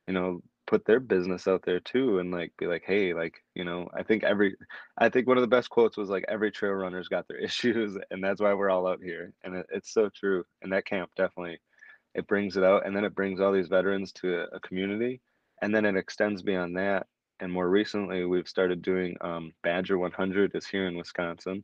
[0.07, 3.64] you know put their business out there too and like be like hey like you
[3.64, 4.57] know i think every
[4.98, 7.96] i think one of the best quotes was like every trail runner's got their issues
[8.11, 11.11] and that's why we're all out here and it, it's so true and that camp
[11.16, 11.59] definitely
[12.16, 15.20] it brings it out and then it brings all these veterans to a, a community
[15.62, 17.07] and then it extends beyond that
[17.40, 21.62] and more recently we've started doing um, badger 100 is here in wisconsin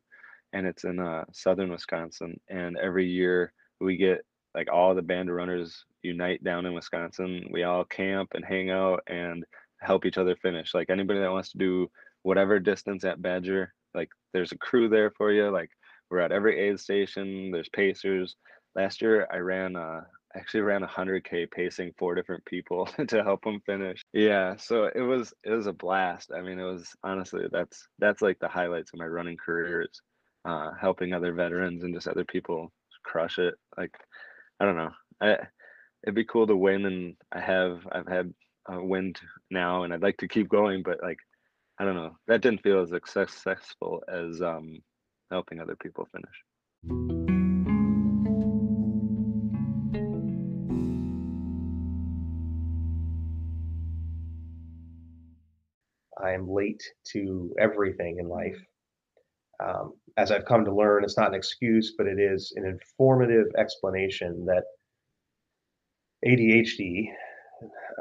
[0.53, 2.39] and it's in uh, southern Wisconsin.
[2.49, 7.49] And every year we get like all the band of runners unite down in Wisconsin.
[7.51, 9.45] We all camp and hang out and
[9.81, 10.75] help each other finish.
[10.75, 11.91] Like anybody that wants to do
[12.23, 15.51] whatever distance at Badger, like there's a crew there for you.
[15.51, 15.71] Like
[16.11, 17.51] we're at every aid station.
[17.51, 18.37] There's pacers.
[18.75, 20.03] Last year I ran uh
[20.35, 25.01] actually ran a 100k pacing four different people to help them finish yeah so it
[25.01, 28.93] was it was a blast i mean it was honestly that's that's like the highlights
[28.93, 30.01] of my running career is
[30.45, 33.55] uh, helping other veterans and just other people crush it.
[33.77, 33.95] Like,
[34.61, 34.91] I don't know.
[35.21, 35.39] I,
[36.05, 38.33] it'd be cool to win, and I have I've had
[38.69, 39.15] a win
[39.51, 40.83] now, and I'd like to keep going.
[40.83, 41.19] But like,
[41.79, 42.17] I don't know.
[42.29, 44.79] That didn't feel as successful as um,
[45.31, 47.22] helping other people finish.
[56.33, 58.59] I am late to everything in life.
[59.63, 63.47] Um, as I've come to learn, it's not an excuse, but it is an informative
[63.59, 64.65] explanation that
[66.27, 67.09] ADHD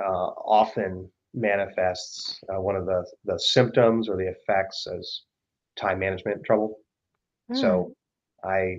[0.03, 5.21] uh, often manifests uh, one of the, the symptoms or the effects as
[5.77, 6.77] time management trouble.
[7.53, 7.93] So
[8.43, 8.77] I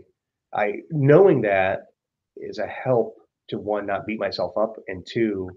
[0.55, 1.81] I knowing that
[2.37, 3.17] is a help
[3.49, 5.51] to one not beat myself up and two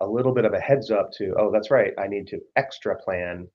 [0.00, 2.96] a little bit of a heads up to oh that's right I need to extra
[2.96, 3.46] plan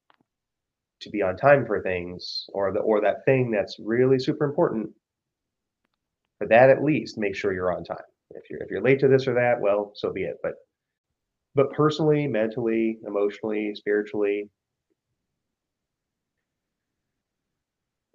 [1.01, 4.89] to be on time for things or the or that thing that's really super important
[6.37, 7.97] for that at least make sure you're on time.
[8.31, 10.53] If you're if you're late to this or that well so be it but
[11.55, 14.49] but personally mentally emotionally spiritually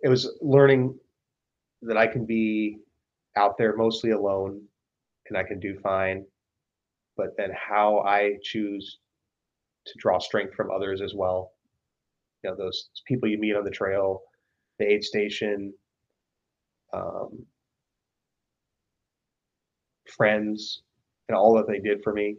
[0.03, 0.99] it was learning
[1.83, 2.79] that I can be
[3.37, 4.63] out there mostly alone
[5.29, 6.25] and I can do fine
[7.17, 8.99] but then how I choose
[9.87, 11.53] to draw strength from others as well.
[12.43, 14.23] You know those people you meet on the trail
[14.79, 15.73] the aid station
[16.93, 17.47] um,
[20.17, 20.83] friends
[21.29, 22.37] and all that they did for me.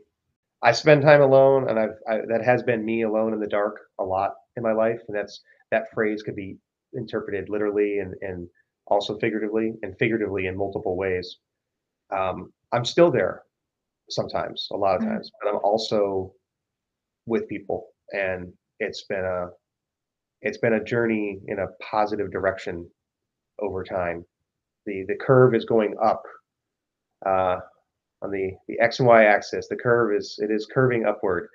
[0.61, 3.77] I spend time alone and i've I, that has been me alone in the dark
[3.99, 6.57] a lot in my life and that's that phrase could be
[6.93, 8.47] interpreted literally and and
[8.87, 11.37] also figuratively and figuratively in multiple ways.
[12.11, 13.44] Um, I'm still there
[14.09, 15.09] sometimes, a lot of Mhm.
[15.15, 16.33] times, but I'm also
[17.25, 19.49] with people, and it's been a
[20.41, 22.89] it's been a journey in a positive direction
[23.59, 24.25] over time.
[24.85, 26.21] The the curve is going up
[27.25, 27.59] uh,
[28.21, 29.67] on the the x and y axis.
[29.67, 31.49] The curve is it is curving upward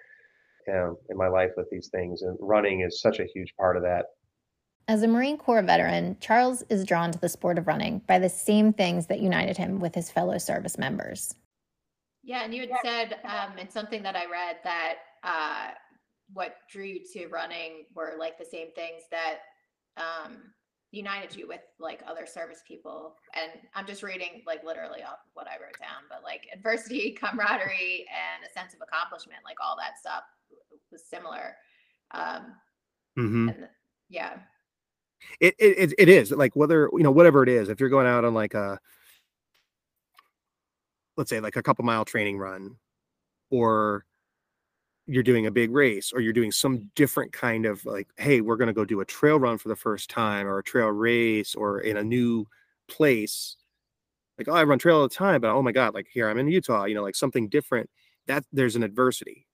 [0.72, 3.82] um, in my life with these things, and running is such a huge part of
[3.82, 4.06] that.
[4.88, 8.28] As a Marine Corps veteran, Charles is drawn to the sport of running by the
[8.28, 11.36] same things that united him with his fellow service members.
[12.22, 15.70] Yeah, and you had said um, in something that I read that uh,
[16.32, 19.38] what drew you to running were like the same things that
[19.96, 20.36] um,
[20.92, 23.16] united you with like other service people.
[23.34, 27.12] And I'm just reading like literally off of what I wrote down, but like adversity,
[27.20, 30.22] camaraderie, and a sense of accomplishment, like all that stuff
[30.92, 31.54] was similar.
[32.12, 32.54] Um,
[33.18, 33.48] mm-hmm.
[33.48, 33.68] and
[34.08, 34.34] yeah,
[35.40, 37.68] It, it it- it is like whether you know whatever it is.
[37.68, 38.78] If you're going out on like a
[41.16, 42.76] let's say like a couple mile training run,
[43.50, 44.04] or
[45.06, 48.56] you're doing a big race, or you're doing some different kind of like, hey, we're
[48.56, 51.80] gonna go do a trail run for the first time, or a trail race, or
[51.80, 52.46] in a new
[52.88, 53.56] place.
[54.38, 56.38] Like, oh, I run trail all the time, but oh my god, like here I'm
[56.38, 57.90] in Utah, you know, like something different.
[58.26, 59.46] That there's an adversity.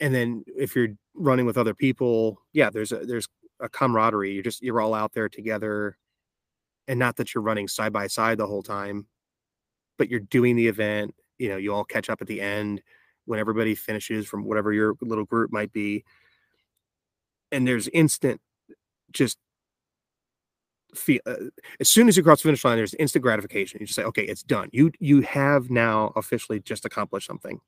[0.00, 3.28] And then if you're running with other people, yeah, there's a there's
[3.60, 4.32] a camaraderie.
[4.32, 5.98] You're just you're all out there together,
[6.88, 9.06] and not that you're running side by side the whole time,
[9.98, 11.14] but you're doing the event.
[11.38, 12.82] You know, you all catch up at the end
[13.26, 16.04] when everybody finishes from whatever your little group might be,
[17.52, 18.40] and there's instant
[19.12, 19.38] just
[20.94, 21.34] feel uh,
[21.80, 23.78] as soon as you cross the finish line there's instant gratification.
[23.80, 24.68] You just say okay it's done.
[24.72, 27.60] You you have now officially just accomplished something.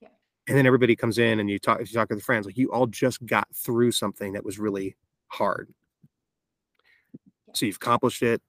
[0.00, 0.08] Yeah.
[0.48, 2.72] and then everybody comes in and you talk you talk to the friends like you
[2.72, 4.96] all just got through something that was really
[5.28, 5.72] hard.
[7.54, 8.42] So you've accomplished it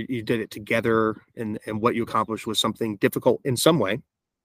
[0.00, 3.78] you, you did it together and and what you accomplished was something difficult in some
[3.78, 4.00] way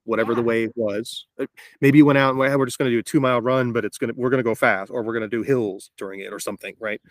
[0.05, 1.27] whatever the way it was.
[1.39, 1.45] Uh,
[1.81, 3.85] maybe you went out and we're just going to do a two mile run but
[3.85, 6.19] it's going to we're going to go fast or we're going to do hills during
[6.21, 7.01] it or something right?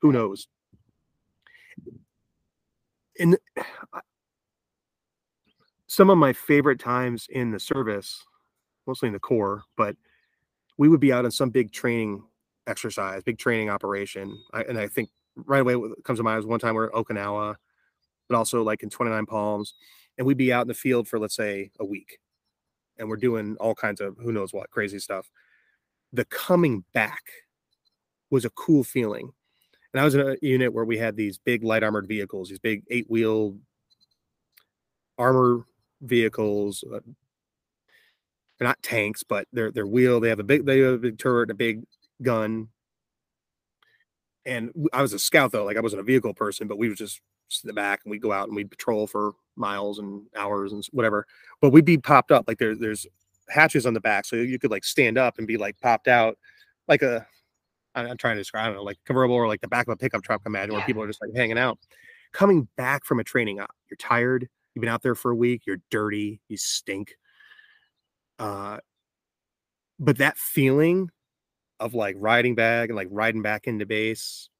[0.00, 0.48] Who knows?
[3.20, 3.36] And
[5.88, 8.24] some of my favorite times in the service
[8.86, 9.96] mostly in the corps but
[10.76, 12.22] we would be out on some big training
[12.66, 16.46] exercise big training operation I, and i think right away what comes to mind was
[16.46, 17.56] one time we we're at okinawa
[18.28, 19.74] but also like in 29 palms
[20.16, 22.18] and we'd be out in the field for let's say a week
[22.98, 25.30] and we're doing all kinds of who knows what crazy stuff.
[26.12, 27.22] The coming back
[28.30, 29.32] was a cool feeling
[29.92, 32.58] and i was in a unit where we had these big light armored vehicles these
[32.58, 33.56] big eight wheel
[35.16, 35.64] armor
[36.02, 37.00] vehicles uh,
[38.58, 41.18] they're not tanks but they're they're wheel they have a big they have a big
[41.18, 41.82] turret a big
[42.22, 42.68] gun.
[44.44, 46.94] And I was a scout though like i wasn't a vehicle person but we were
[46.94, 47.20] just
[47.62, 50.86] in the back and we'd go out and we'd patrol for miles and hours and
[50.92, 51.26] whatever
[51.60, 53.06] but we'd be popped up like there, there's
[53.48, 56.36] hatches on the back so you could like stand up and be like popped out
[56.86, 57.26] like a
[57.94, 59.96] I'm trying to describe i don't know like convertible or like the back of a
[59.96, 61.78] pickup truck imagine where people are just like hanging out.
[62.32, 65.62] Coming back from a training op you're tired you've been out there for a week
[65.66, 67.14] you're dirty you stink
[68.38, 68.78] uh
[69.98, 71.10] but that feeling
[71.80, 74.50] of like riding back and like riding back into base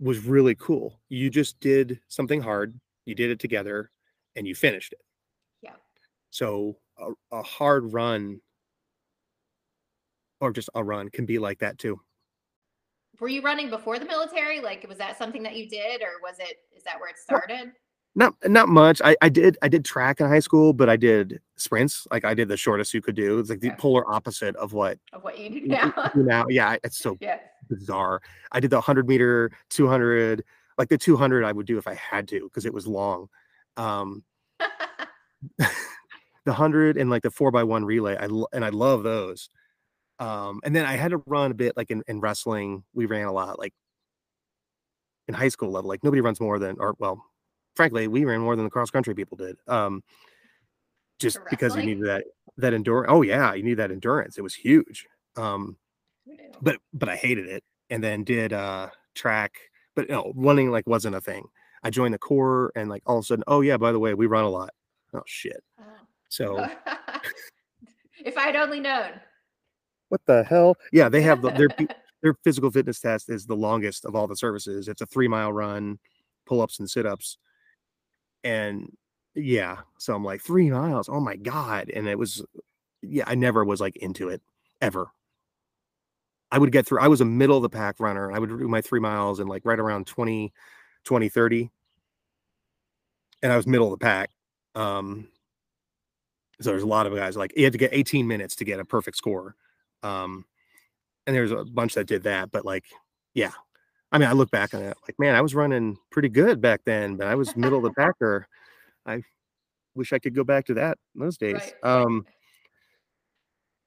[0.00, 1.00] was really cool.
[1.08, 3.90] You just did something hard, you did it together,
[4.36, 5.00] and you finished it.
[5.62, 5.72] Yeah.
[6.30, 8.40] So a, a hard run
[10.40, 12.00] or just a run can be like that too.
[13.20, 14.60] were you running before the military?
[14.60, 16.58] Like, was that something that you did, or was it?
[16.76, 17.72] Is that where it started?
[18.14, 19.00] Not not much.
[19.04, 22.06] I, I did I did track in high school, but I did sprints.
[22.10, 23.38] Like I did the shortest you could do.
[23.38, 23.74] It's like the Yeah.
[23.76, 25.92] polar opposite of what Of what you do now?
[26.14, 26.46] do now.
[26.48, 27.38] Yeah, it's so yeah.
[27.68, 28.20] Bizarre.
[28.52, 30.44] I did the 100 meter, 200,
[30.78, 33.28] like the 200 I would do if I had to because it was long.
[33.76, 34.24] Um,
[35.58, 35.66] the
[36.44, 38.16] 100 and like the 4 by 1 relay.
[38.16, 39.50] I lo- and I love those.
[40.18, 42.84] Um, and then I had to run a bit like in, in wrestling.
[42.94, 43.72] We ran a lot like
[45.28, 45.88] in high school level.
[45.88, 47.24] Like nobody runs more than or well,
[47.76, 49.56] frankly, we ran more than the cross country people did.
[49.68, 50.02] Um,
[51.18, 52.24] just because you needed that
[52.56, 53.08] that endurance.
[53.10, 54.38] Oh yeah, you need that endurance.
[54.38, 55.06] It was huge.
[55.36, 55.76] Um?
[56.60, 57.64] But but I hated it.
[57.90, 59.54] And then did uh track,
[59.94, 61.44] but no, running like wasn't a thing.
[61.82, 64.14] I joined the corps and like all of a sudden, oh yeah, by the way,
[64.14, 64.70] we run a lot.
[65.14, 65.62] Oh shit.
[65.80, 65.84] Oh.
[66.28, 66.66] So
[68.24, 69.12] if I'd only known.
[70.08, 70.76] what the hell?
[70.92, 71.68] Yeah, they have the, their
[72.22, 74.88] their physical fitness test is the longest of all the services.
[74.88, 75.98] It's a three mile run,
[76.46, 77.38] pull ups and sit ups.
[78.44, 78.92] And
[79.34, 81.08] yeah, so I'm like, three miles.
[81.08, 81.90] Oh my God.
[81.90, 82.44] And it was,
[83.02, 84.42] yeah, I never was like into it
[84.80, 85.10] ever.
[86.50, 87.00] I would get through.
[87.00, 88.32] I was a middle of the pack runner.
[88.32, 90.52] I would do my three miles in like right around 20,
[91.04, 91.70] 20, 30.
[93.42, 94.30] And I was middle of the pack.
[94.74, 95.28] Um,
[96.60, 98.80] so there's a lot of guys like you had to get 18 minutes to get
[98.80, 99.54] a perfect score.
[100.02, 100.44] Um,
[101.26, 102.84] and there's a bunch that did that, but like,
[103.34, 103.52] yeah.
[104.10, 106.80] I mean, I look back on it like, man, I was running pretty good back
[106.86, 108.48] then, but I was middle of the packer.
[109.04, 109.22] I
[109.94, 111.54] wish I could go back to that those days.
[111.54, 111.74] Right.
[111.84, 112.24] Um,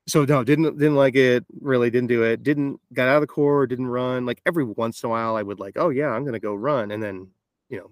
[0.07, 1.45] so no, didn't didn't like it.
[1.59, 2.43] Really didn't do it.
[2.43, 3.67] Didn't got out of the core.
[3.67, 4.25] Didn't run.
[4.25, 6.91] Like every once in a while, I would like, oh yeah, I'm gonna go run,
[6.91, 7.27] and then
[7.69, 7.91] you know,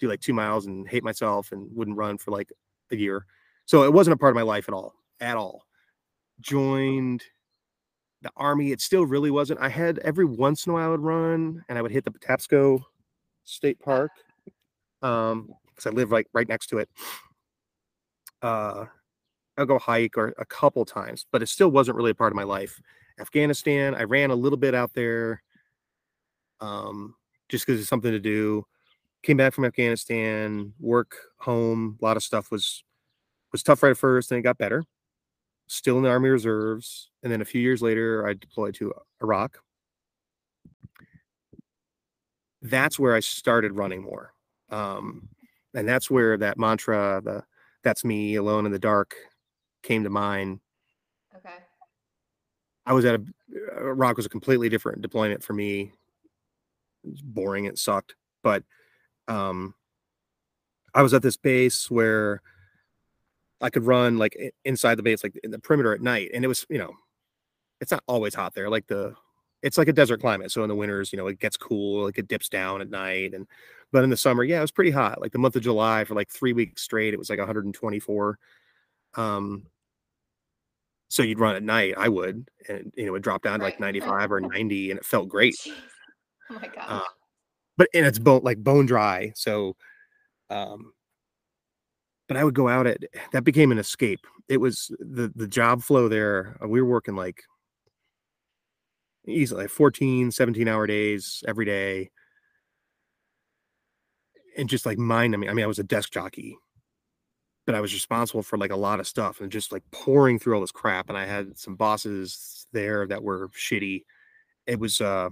[0.00, 2.52] do like two miles and hate myself and wouldn't run for like
[2.90, 3.26] a year.
[3.66, 5.66] So it wasn't a part of my life at all, at all.
[6.40, 7.22] Joined
[8.22, 8.72] the army.
[8.72, 9.60] It still really wasn't.
[9.60, 12.10] I had every once in a while I would run, and I would hit the
[12.10, 12.80] Patapsco
[13.44, 14.10] State Park,
[15.02, 16.88] um, because I live right right next to it.
[18.40, 18.86] Uh,
[19.58, 22.36] I'll go hike or a couple times, but it still wasn't really a part of
[22.36, 22.80] my life.
[23.20, 25.42] Afghanistan, I ran a little bit out there,
[26.60, 27.14] um,
[27.48, 28.64] just because it's something to do.
[29.22, 32.84] Came back from Afghanistan, work, home, a lot of stuff was
[33.52, 34.84] was tough right at first, then it got better.
[35.68, 38.92] Still in the Army Reserves, and then a few years later, I deployed to
[39.22, 39.58] Iraq.
[42.62, 44.32] That's where I started running more,
[44.70, 45.28] um,
[45.74, 47.44] and that's where that mantra, the
[47.84, 49.14] "That's me alone in the dark,"
[49.88, 50.60] came to mind.
[51.34, 51.54] Okay.
[52.84, 53.24] I was at a
[53.82, 55.92] Rock was a completely different deployment for me.
[57.04, 58.62] It was boring, it sucked, but
[59.28, 59.74] um,
[60.94, 62.42] I was at this base where
[63.60, 66.48] I could run like inside the base, like in the perimeter at night, and it
[66.48, 66.92] was you know,
[67.80, 68.68] it's not always hot there.
[68.68, 69.14] Like the,
[69.62, 72.18] it's like a desert climate, so in the winters, you know, it gets cool, like
[72.18, 73.46] it dips down at night, and
[73.90, 75.20] but in the summer, yeah, it was pretty hot.
[75.20, 78.38] Like the month of July for like three weeks straight, it was like 124.
[79.14, 79.66] Um,
[81.08, 83.64] so you'd run at night, I would, and you know, it dropped drop down to
[83.64, 85.54] like 95 or 90, and it felt great.
[85.56, 85.72] Jeez.
[86.50, 86.84] Oh my god!
[86.86, 87.00] Uh,
[87.76, 89.32] but and it's bone like bone dry.
[89.34, 89.76] So,
[90.50, 90.92] um,
[92.28, 92.98] but I would go out at
[93.32, 94.20] that became an escape.
[94.48, 96.56] It was the the job flow there.
[96.62, 97.42] uh, We were working like
[99.26, 102.10] easily like 14, 17 hour days every day.
[104.56, 106.56] And just like mind, I mean, I mean, I was a desk jockey,
[107.68, 110.54] but I was responsible for like a lot of stuff and just like pouring through
[110.54, 111.10] all this crap.
[111.10, 114.04] And I had some bosses there that were shitty.
[114.66, 115.28] It was uh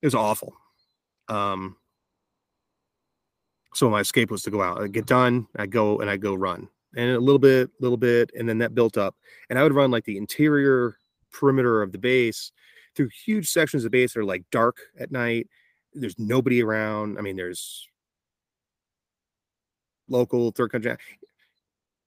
[0.00, 0.54] it was awful.
[1.28, 1.74] Um,
[3.74, 6.36] so my escape was to go out, I get done, I go and I go
[6.36, 9.16] run, and a little bit, little bit, and then that built up,
[9.50, 10.98] and I would run like the interior
[11.32, 12.52] perimeter of the base
[12.94, 15.48] through huge sections of the base that are like dark at night.
[15.94, 17.18] There's nobody around.
[17.18, 17.88] I mean, there's
[20.08, 20.96] local third country,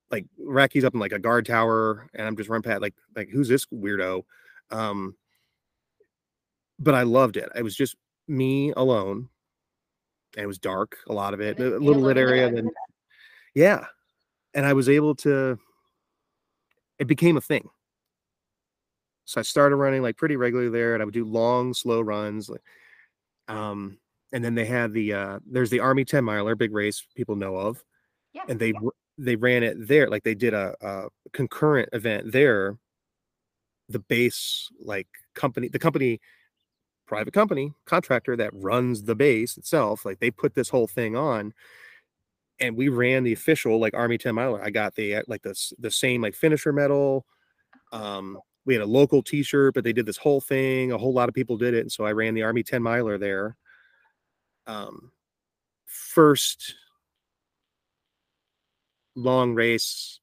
[0.10, 3.30] like Iraqis up in like a guard tower, and I'm just run past like like
[3.30, 4.24] who's this weirdo?
[4.70, 5.16] Um,
[6.80, 7.50] but I loved it.
[7.56, 7.96] It was just
[8.28, 9.30] me alone.
[10.36, 12.52] And it was dark, a lot of it, a little lit alone in the area.
[12.52, 12.70] Then,
[13.54, 13.86] yeah.
[14.54, 15.60] And I was able to,
[17.00, 17.70] it became a thing.
[19.26, 22.50] So I started running like pretty regularly there, and I would do long, slow runs.
[22.50, 22.62] Like,
[23.48, 23.98] um,
[24.34, 27.56] and then they had the uh, there's the Army 10 miler, big race people know
[27.56, 27.84] of,
[28.34, 28.44] Yeah.
[28.48, 30.10] and they r- they ran it there.
[30.10, 32.78] Like they did a, a concurrent event there.
[33.90, 36.22] The base like company, the company
[37.12, 41.54] private company contractor that runs the base itself like they put this whole thing on
[42.62, 45.54] and we ran the official like army 10 miler i got the uh, like the,
[45.80, 47.26] the same like finisher medal
[47.92, 51.28] um we had a local t-shirt but they did this whole thing a whole lot
[51.28, 53.58] of people did it and so i ran the army 10 miler there
[54.66, 55.12] um
[55.86, 56.76] first
[59.16, 60.20] long race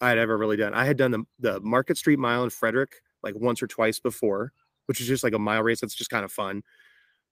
[0.00, 3.34] i'd ever really done i had done the, the market street mile in frederick like
[3.36, 4.52] once or twice before
[4.86, 6.62] which is just like a mile race that's just kind of fun.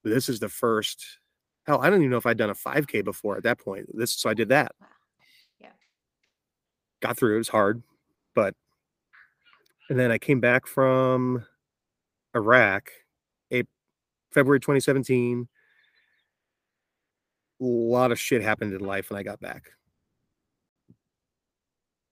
[0.03, 1.19] But this is the first.
[1.65, 3.87] Hell, I don't even know if I'd done a 5K before at that point.
[3.93, 4.73] This, so I did that.
[4.81, 4.87] Wow.
[5.61, 5.69] Yeah.
[7.01, 7.35] Got through.
[7.35, 7.81] It was hard,
[8.35, 8.55] but
[9.89, 11.45] and then I came back from
[12.35, 12.89] Iraq,
[13.51, 13.71] April,
[14.31, 15.47] February 2017.
[17.61, 19.71] A lot of shit happened in life when I got back.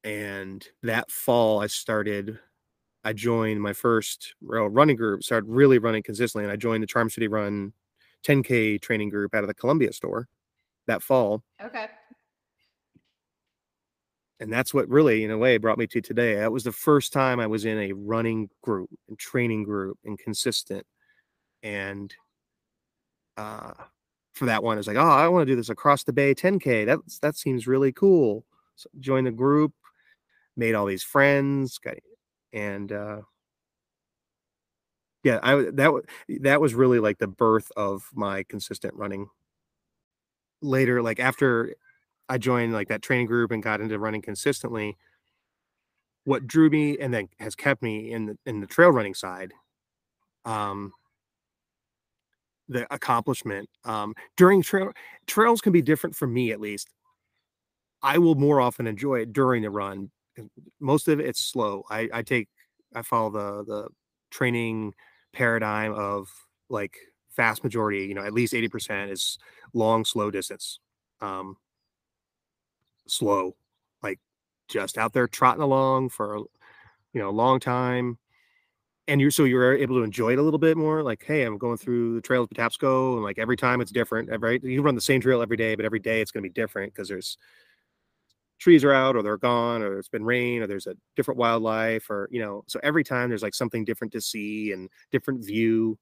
[0.03, 2.39] And that fall, I started
[3.03, 6.87] I joined my first real running group, started really running consistently, and I joined the
[6.87, 7.73] Charm City Run
[8.25, 10.27] 10K training group out of the Columbia store
[10.87, 11.43] that fall.
[11.63, 11.87] Okay.
[14.39, 16.35] And that's what really, in a way, brought me to today.
[16.35, 20.17] That was the first time I was in a running group and training group and
[20.17, 20.85] consistent.
[21.61, 22.13] And
[23.37, 23.73] uh,
[24.33, 26.87] for that one, it's like, oh, I want to do this across the bay 10K.
[26.87, 28.43] That's that seems really cool.
[28.75, 29.73] So joined the group,
[30.61, 31.95] made all these friends, got
[32.53, 33.21] and uh
[35.23, 35.91] yeah, I that
[36.41, 39.27] that was really like the birth of my consistent running.
[40.61, 41.75] Later, like after
[42.29, 44.97] I joined like that training group and got into running consistently,
[46.23, 49.53] what drew me and then has kept me in the in the trail running side,
[50.45, 50.93] um,
[52.67, 54.91] the accomplishment um, during trail
[55.27, 56.89] trails can be different for me at least.
[58.01, 60.09] I will more often enjoy it during the run.
[60.79, 61.83] Most of it, it's slow.
[61.89, 62.47] I, I take
[62.95, 63.89] I follow the the
[64.31, 64.93] training
[65.33, 66.27] paradigm of
[66.69, 66.97] like
[67.29, 69.37] fast majority, you know, at least 80% is
[69.73, 70.79] long, slow distance.
[71.21, 71.57] Um
[73.07, 73.55] slow,
[74.03, 74.19] like
[74.67, 76.47] just out there trotting along for you
[77.21, 78.17] know a long time.
[79.07, 81.03] And you're so you're able to enjoy it a little bit more.
[81.03, 84.29] Like, hey, I'm going through the trail of Patapsco, and like every time it's different.
[84.41, 86.53] Right, you run the same trail every day, but every day it's going to be
[86.53, 87.37] different because there's
[88.61, 92.09] trees are out or they're gone or it's been rain or there's a different wildlife
[92.11, 95.97] or you know so every time there's like something different to see and different view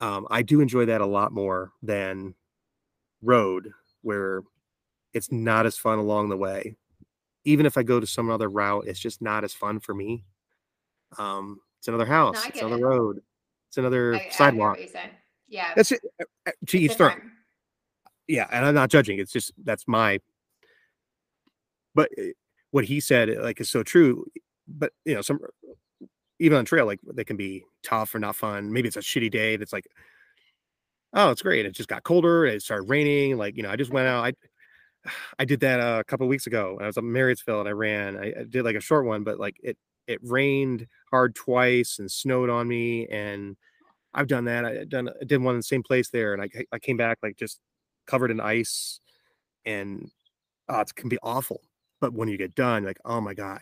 [0.00, 2.34] um, i do enjoy that a lot more than
[3.22, 3.70] road
[4.02, 4.42] where
[5.14, 6.74] it's not as fun along the way
[7.44, 10.24] even if i go to some other route it's just not as fun for me
[11.18, 12.84] um, it's another house I it's another it.
[12.84, 13.22] road
[13.68, 15.10] it's another I, I sidewalk what.
[15.48, 15.72] Yeah.
[15.76, 17.12] that's it uh, uh, to it's each
[18.26, 20.18] yeah and i'm not judging it's just that's my
[21.94, 22.24] but uh,
[22.70, 24.24] what he said uh, like is so true
[24.68, 25.38] but you know some
[26.38, 29.30] even on trail like they can be tough or not fun maybe it's a shitty
[29.30, 29.86] day that's like
[31.14, 33.92] oh it's great it just got colder it started raining like you know i just
[33.92, 34.32] went out i
[35.38, 38.32] i did that a couple weeks ago i was up in and i ran I,
[38.40, 39.76] I did like a short one but like it
[40.06, 43.56] it rained hard twice and snowed on me and
[44.14, 46.48] i've done that i done I did one in the same place there and i
[46.72, 47.60] i came back like just
[48.06, 49.00] covered in ice
[49.64, 50.10] and
[50.68, 51.60] oh, it can be awful
[52.00, 53.60] but when you get done like oh my god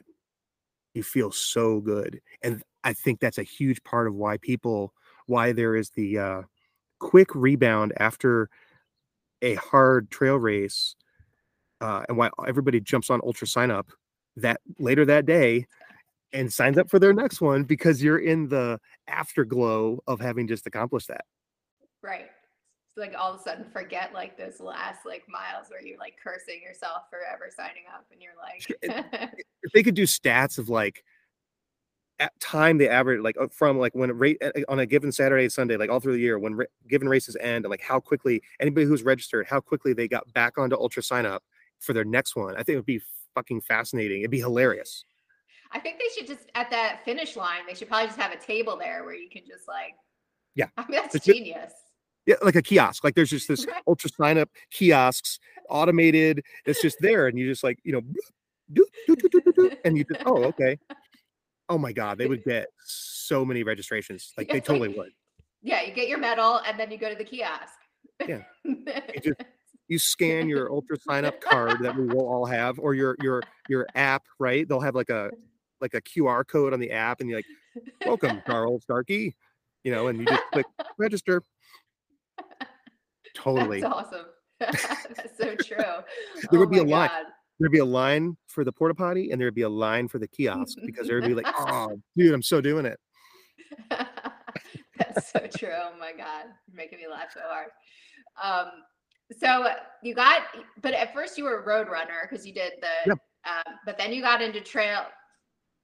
[0.94, 4.92] you feel so good and i think that's a huge part of why people
[5.26, 6.42] why there is the uh
[6.98, 8.48] quick rebound after
[9.42, 10.96] a hard trail race
[11.80, 13.88] uh and why everybody jumps on UltraSignup
[14.36, 15.66] that later that day
[16.32, 20.66] and signs up for their next one because you're in the afterglow of having just
[20.66, 21.24] accomplished that
[22.02, 22.26] Right.
[22.98, 26.60] Like all of a sudden forget like those last like miles where you're like cursing
[26.62, 29.32] yourself for ever signing up and you're like
[29.62, 31.04] if they could do stats of like
[32.20, 35.76] at time they average like uh, from like when rate on a given Saturday Sunday,
[35.76, 38.86] like all through the year, when ra- given races end, and like how quickly anybody
[38.86, 41.40] who's registered, how quickly they got back onto UltraSignup
[41.78, 42.54] for their next one.
[42.54, 43.02] I think it would be
[43.34, 44.20] fucking fascinating.
[44.20, 45.04] It'd be hilarious.
[45.70, 48.38] I think they should just at that finish line, they should probably just have a
[48.38, 49.94] table there where you can just like
[50.54, 50.66] Yeah.
[50.76, 51.72] I mean that's It's genius.
[52.28, 53.04] Yeah, like a kiosk.
[53.04, 53.64] Like there's just this.
[53.88, 55.38] UltraSignup kiosks,
[55.70, 56.44] automated.
[56.66, 58.02] It's just there, and you just like you know,
[58.70, 60.78] do, do, do, and you just oh okay.
[61.70, 64.34] Oh my god, they would get so many registrations.
[64.36, 65.12] Like they totally would.
[65.62, 67.72] Yeah, you get your medal and then you go to the kiosk.
[68.26, 68.42] Yeah.
[68.64, 68.84] you,
[69.24, 69.40] just-
[69.88, 74.24] you scan your UltraSignup card that we will all have or your your your app
[74.38, 75.30] right they'll have like a
[75.80, 77.46] like a qr code on the app and you're like
[78.04, 79.34] welcome carl starkey
[79.84, 80.66] you know and you just click
[80.98, 81.42] register
[83.34, 84.26] totally That's awesome.
[84.60, 85.76] That's so true.
[85.78, 86.04] There
[86.52, 87.24] Oh would be a my line.
[87.60, 90.28] There'd be a line for the porta potty and there'd be a line for the
[90.28, 92.98] kiosk because there'd be like oh dude i'm so doing it
[94.98, 95.70] That's so true.
[95.72, 96.46] Oh my God.
[96.66, 97.68] You're making me laugh so hard.
[98.42, 98.70] Um,
[99.38, 99.68] so
[100.02, 100.42] you got,
[100.82, 103.18] but at first you were a road runner because you did the, Yep.
[103.46, 105.02] um, but then you got into trail.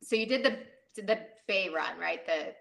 [0.03, 2.25] So you did the, the Bay run, right?
[2.27, 2.55] The,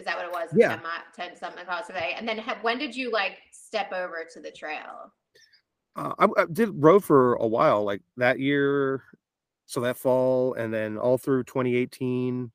[0.00, 0.48] is that what it was?
[0.56, 0.76] Yeah.
[0.76, 2.14] 10, mi- 10 something across the Bay.
[2.16, 5.12] And then ha- when did you like step over to the trail?
[5.96, 9.02] uh, I, I did row for a while like that year
[9.66, 12.50] so that fall and then all through 2018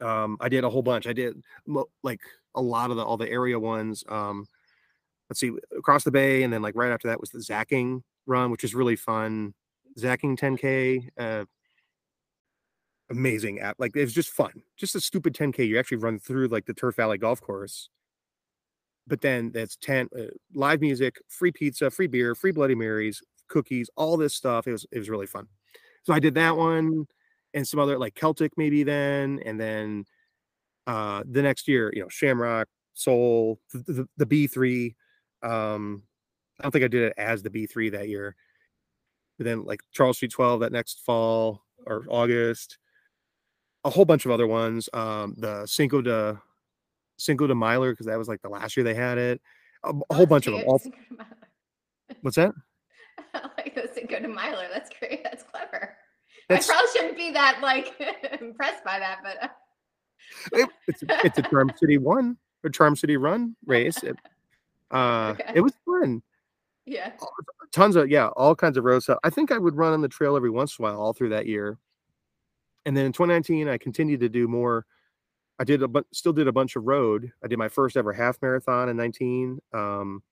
[0.00, 1.42] um i did a whole bunch i did
[2.02, 2.20] like
[2.54, 4.46] a lot of the all the area ones um
[5.28, 8.50] let's see across the bay and then like right after that was the zacking run
[8.50, 9.54] which is really fun
[9.98, 11.44] zacking 10k uh
[13.10, 16.64] amazing app like it's just fun just a stupid 10k you actually run through like
[16.64, 17.90] the turf valley golf course.
[19.06, 20.22] But then that's 10 uh,
[20.54, 24.86] live music free pizza free beer free bloody marys cookies all this stuff it was
[24.92, 25.48] it was really fun.
[26.04, 27.06] So i did that one
[27.52, 30.04] and some other like celtic maybe then and then
[30.86, 34.94] uh the next year you know shamrock soul the, the, the b3
[35.42, 36.02] um
[36.58, 38.36] i don't think i did it as the b3 that year.
[39.36, 42.78] But then like charles street 12 that next fall or august
[43.84, 46.40] a whole bunch of other ones um the cinco de
[47.18, 49.40] cinco de miler because that was like the last year they had it
[49.84, 51.30] a, a whole bunch of them all Cinco de Milo.
[52.22, 52.52] what's that
[53.34, 54.66] I like the Cinco de Milo.
[54.72, 55.22] That's great.
[55.22, 55.96] That's clever.
[56.48, 57.94] That's- I probably shouldn't be that like
[58.40, 59.56] impressed by that, but
[60.58, 64.02] It- it's it's a Charm City one or Charm City Run race.
[64.02, 64.16] It,
[64.90, 65.52] uh, Okay.
[65.54, 66.22] it was fun.
[66.86, 67.12] Yeah.
[67.72, 69.18] Tons of yeah, all kinds of road stuff.
[69.22, 71.28] I think I would run on the trail every once in a while all through
[71.30, 71.78] that year.
[72.86, 74.86] And then in 2019, I continued to do more.
[75.58, 77.30] I did a bu- still did a bunch of road.
[77.44, 80.22] I did my first ever half marathon in 19, um,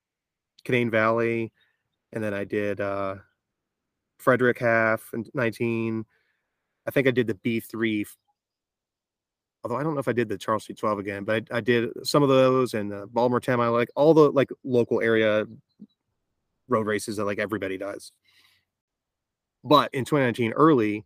[0.64, 1.52] Canaan Valley,
[2.12, 3.16] and then I did uh,
[4.18, 6.06] Frederick half in 19.
[6.86, 8.06] I think I did the B3
[9.64, 10.74] although I don't know if I did the Charles C.
[10.74, 13.90] 12 again, but I, I did some of those and the Baltimore 10 I like
[13.94, 15.46] all the like local area
[16.68, 18.12] road races that like everybody does.
[19.64, 21.04] But in 2019 early,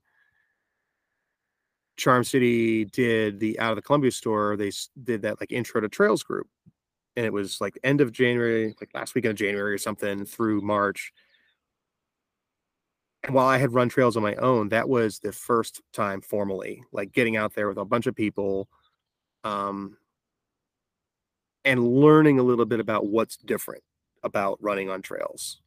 [1.96, 4.72] Charm City did the out of the Columbia store, they
[5.02, 6.48] did that like intro to trails group.
[7.16, 10.62] And it was like end of January, like last weekend of January or something through
[10.62, 11.12] March.
[13.24, 16.82] And while I had run trails on my own, that was the first time formally,
[16.90, 18.68] like getting out there with a bunch of people,
[19.44, 19.96] um,
[21.64, 23.84] and learning a little bit about what's different
[24.24, 25.60] about running on trails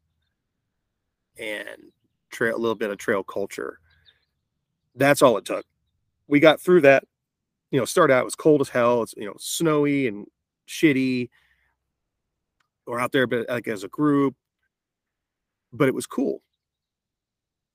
[1.38, 1.92] and
[2.42, 3.80] a little bit of trail culture.
[4.96, 5.66] That's all it took.
[6.28, 7.04] We got through that.
[7.72, 9.04] You know, started out it was cold as hell.
[9.04, 10.28] It's you know snowy and
[10.68, 11.30] shitty.
[12.86, 14.36] We're out there, but like as a group,
[15.74, 16.42] but it was cool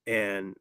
[0.06, 0.54] and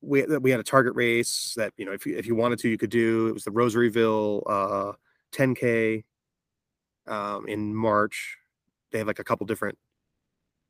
[0.00, 2.68] we we had a target race that you know if you if you wanted to
[2.68, 4.92] you could do it was the Rosaryville uh
[5.32, 6.04] 10k
[7.06, 8.38] um in March
[8.92, 9.76] they have like a couple different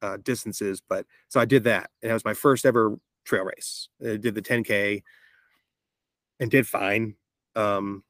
[0.03, 3.89] uh distances but so I did that and that was my first ever trail race
[4.03, 5.03] I did the 10k
[6.41, 7.15] and did fine
[7.55, 8.03] um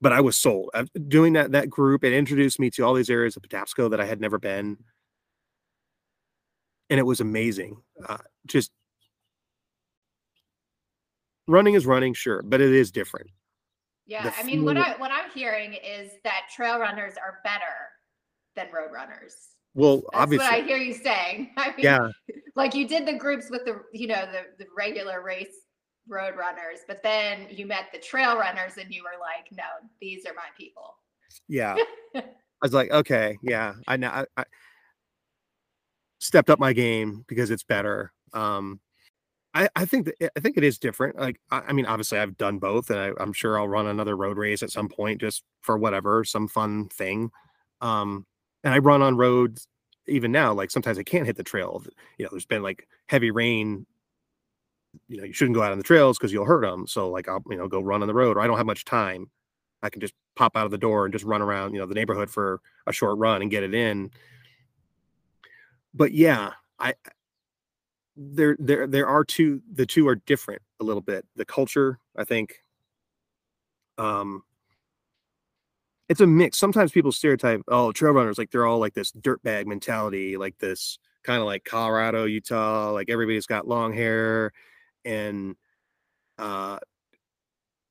[0.00, 3.10] but I was sold Uh, doing that that group it introduced me to all these
[3.10, 4.78] areas of Patapsco that I had never been
[6.90, 7.76] and it was amazing.
[8.06, 8.70] Uh, just
[11.46, 13.30] running is running, sure, but it is different.
[14.06, 14.24] Yeah.
[14.24, 17.62] The I mean, what I what I'm hearing is that trail runners are better
[18.56, 19.34] than road runners.
[19.74, 21.50] Well, That's obviously, what I hear you saying.
[21.56, 22.08] I mean, yeah,
[22.56, 25.54] like you did the groups with the you know the the regular race
[26.08, 30.26] road runners, but then you met the trail runners and you were like, no, these
[30.26, 30.96] are my people.
[31.48, 31.76] yeah.
[32.14, 34.08] I was like, okay, yeah, I know.
[34.08, 34.44] I, I
[36.18, 38.12] stepped up my game because it's better.
[38.32, 38.80] Um,
[39.54, 41.16] I, I think that I think it is different.
[41.16, 44.16] Like, I, I mean, obviously, I've done both, and I, I'm sure I'll run another
[44.16, 47.30] road race at some point, just for whatever, some fun thing.
[47.80, 48.26] Um,
[48.64, 49.68] and I run on roads
[50.06, 50.52] even now.
[50.52, 51.82] Like sometimes I can't hit the trail.
[52.18, 53.86] You know, there's been like heavy rain.
[55.08, 56.86] You know, you shouldn't go out on the trails because you'll hurt them.
[56.86, 58.84] So like, I'll you know go run on the road, or I don't have much
[58.84, 59.30] time.
[59.82, 61.94] I can just pop out of the door and just run around, you know, the
[61.94, 64.10] neighborhood for a short run and get it in.
[65.94, 66.94] But yeah, I
[68.16, 71.24] there there there are two the two are different a little bit.
[71.36, 72.62] The culture, I think
[73.98, 74.42] um
[76.08, 76.56] it's a mix.
[76.58, 80.98] Sometimes people stereotype, oh, trail runners, like they're all like this dirtbag mentality, like this
[81.22, 84.52] kind of like Colorado, Utah, like everybody's got long hair
[85.08, 85.56] and
[86.38, 86.78] uh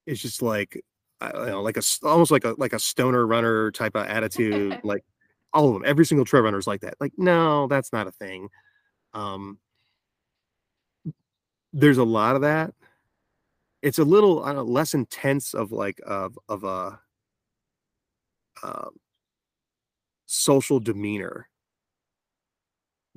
[0.05, 0.82] it's just like
[1.20, 4.80] I don't know, like a almost like a like a stoner runner type of attitude.
[4.84, 5.03] like
[5.53, 6.95] all of them, every single trail runner is like that.
[6.99, 8.49] Like, no, that's not a thing.
[9.13, 9.57] Um,
[11.74, 12.74] there's a lot of that.
[13.82, 16.99] It's a little I don't know, less intense of like of of a
[18.63, 18.91] um,
[20.26, 21.49] social demeanor.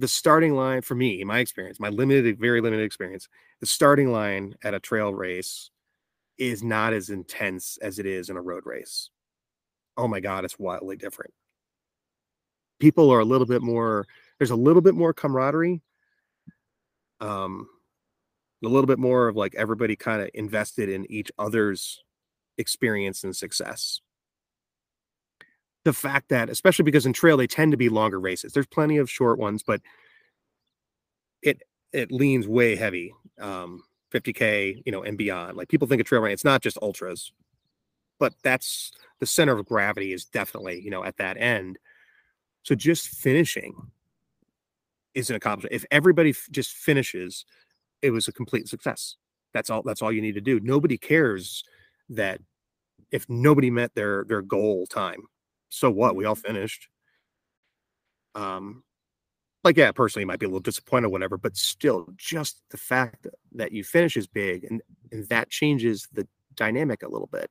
[0.01, 3.29] The starting line for me, my experience, my limited, very limited experience,
[3.61, 5.71] the starting line at a trail race
[6.39, 9.11] is not as intense as it is in a road race.
[9.99, 11.35] Oh my God, it's wildly different.
[12.79, 14.07] People are a little bit more,
[14.39, 15.83] there's a little bit more camaraderie.
[17.21, 17.69] Um,
[18.65, 22.03] a little bit more of like everybody kind of invested in each other's
[22.57, 24.01] experience and success.
[25.85, 28.53] The fact that, especially because in trail, they tend to be longer races.
[28.53, 29.81] There's plenty of short ones, but
[31.43, 31.63] it
[31.93, 33.15] it leans way heavy.
[33.41, 35.57] Um, 50k, you know, and beyond.
[35.57, 37.33] Like people think of trail running, it's not just ultras,
[38.19, 41.79] but that's the center of gravity is definitely, you know, at that end.
[42.63, 43.75] So just finishing
[45.15, 45.75] is an accomplishment.
[45.75, 47.45] If everybody f- just finishes,
[48.03, 49.17] it was a complete success.
[49.53, 49.83] That's all.
[49.83, 50.61] That's all you need to do.
[50.61, 51.65] Nobody cares
[52.11, 52.41] that
[53.11, 55.23] if nobody met their their goal time.
[55.71, 56.15] So what?
[56.17, 56.89] We all finished.
[58.35, 58.85] Um,
[59.65, 62.77] like yeah, personally, you might be a little disappointed, or whatever, but still, just the
[62.77, 67.29] fact that, that you finish is big, and and that changes the dynamic a little
[67.29, 67.51] bit.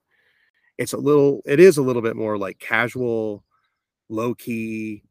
[0.77, 1.41] It's a little.
[1.45, 3.43] It is a little bit more like casual,
[4.09, 5.03] low key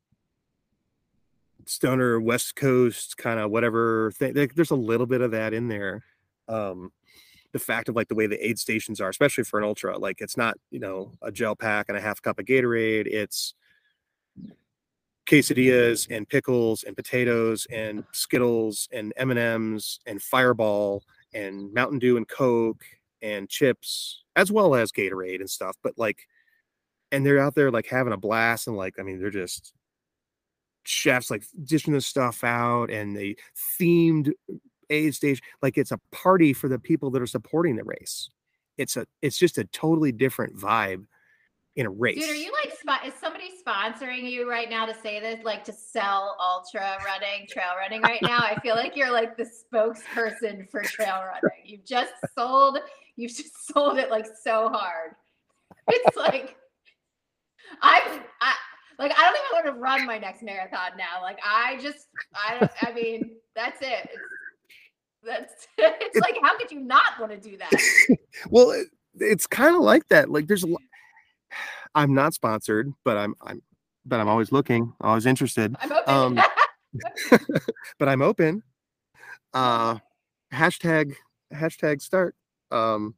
[1.66, 6.02] stoner west coast kind of whatever thing there's a little bit of that in there
[6.48, 6.90] um
[7.53, 9.96] the fact of like the way the aid stations are, especially for an ultra.
[9.99, 13.07] Like it's not, you know, a gel pack and a half cup of Gatorade.
[13.07, 13.55] It's
[15.28, 21.03] quesadillas and pickles and potatoes and Skittles and M and M's and Fireball
[21.34, 22.84] and Mountain Dew and Coke
[23.20, 25.76] and chips, as well as Gatorade and stuff.
[25.82, 26.26] But like,
[27.12, 29.72] and they're out there like having a blast and like, I mean, they're just
[30.84, 33.36] chefs like dishing this stuff out and they
[33.78, 34.32] themed
[34.91, 38.30] aid stage like it's a party for the people that are supporting the race.
[38.76, 41.05] It's a it's just a totally different vibe
[41.76, 42.18] in a race.
[42.18, 42.68] Dude, are you like
[43.05, 47.72] is somebody sponsoring you right now to say this, like to sell ultra running, trail
[47.78, 48.39] running right now?
[48.39, 51.64] I feel like you're like the spokesperson for trail running.
[51.64, 52.78] You've just sold,
[53.16, 55.14] you've just sold it like so hard.
[55.91, 56.55] It's like
[57.80, 58.55] I'm I
[58.99, 61.22] like I don't even want to run my next marathon now.
[61.22, 64.11] Like I just I don't I mean that's it.
[64.12, 64.22] It's,
[65.24, 67.70] that's it's like how could you not want to do that?
[68.50, 68.88] well, it,
[69.18, 70.30] it's kind of like that.
[70.30, 70.82] Like there's a lot.
[71.94, 73.62] I'm not sponsored, but I'm I'm
[74.06, 75.76] but I'm always looking, always interested.
[75.80, 76.38] I'm open.
[76.38, 76.40] Um,
[77.98, 78.62] but I'm open.
[79.52, 79.98] Uh
[80.52, 81.14] hashtag
[81.52, 82.34] hashtag start.
[82.70, 83.14] Um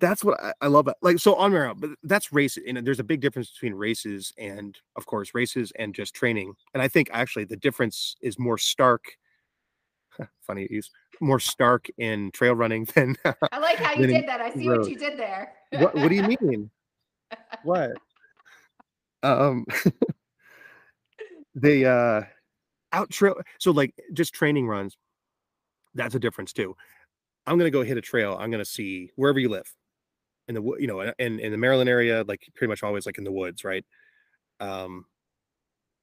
[0.00, 0.88] that's what I, I love.
[0.88, 0.96] It.
[1.02, 2.58] Like so on Mara, but that's race.
[2.66, 6.54] And there's a big difference between races and, of course, races and just training.
[6.74, 9.04] And I think actually the difference is more stark.
[10.42, 10.90] Funny use
[11.20, 13.16] more stark in trail running than.
[13.24, 14.40] I like how you did that.
[14.40, 14.80] I see road.
[14.80, 15.52] what you did there.
[15.72, 16.70] what What do you mean?
[17.62, 17.92] what?
[19.22, 19.66] Um,
[21.54, 22.22] they uh,
[22.92, 23.34] out trail.
[23.58, 24.96] So like just training runs.
[25.94, 26.74] That's a difference too.
[27.46, 28.36] I'm gonna go hit a trail.
[28.40, 29.70] I'm gonna see wherever you live,
[30.50, 33.24] in the you know in in the Maryland area, like pretty much always like in
[33.24, 33.84] the woods, right?
[34.58, 35.06] Um,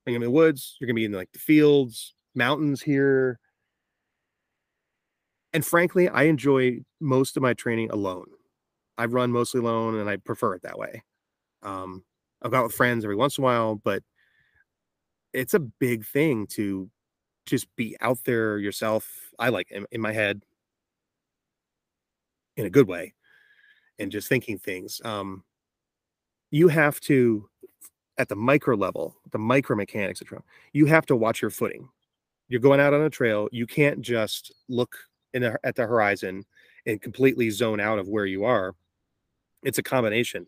[0.05, 0.77] you're gonna be in the woods.
[0.79, 3.39] You're gonna be in like the fields, mountains here.
[5.53, 8.27] And frankly, I enjoy most of my training alone.
[8.97, 11.03] I run mostly alone, and I prefer it that way.
[11.61, 12.03] Um,
[12.41, 14.01] I've got with friends every once in a while, but
[15.33, 16.89] it's a big thing to
[17.45, 19.29] just be out there yourself.
[19.39, 20.43] I like in, in my head
[22.55, 23.13] in a good way
[23.99, 25.01] and just thinking things.
[25.03, 25.43] Um,
[26.51, 27.49] you have to,
[28.17, 31.89] at the micro level, the micro mechanics of trail, you have to watch your footing.
[32.47, 33.49] You're going out on a trail.
[33.51, 34.95] You can't just look
[35.33, 36.45] in at the horizon
[36.85, 38.73] and completely zone out of where you are.
[39.63, 40.47] It's a combination.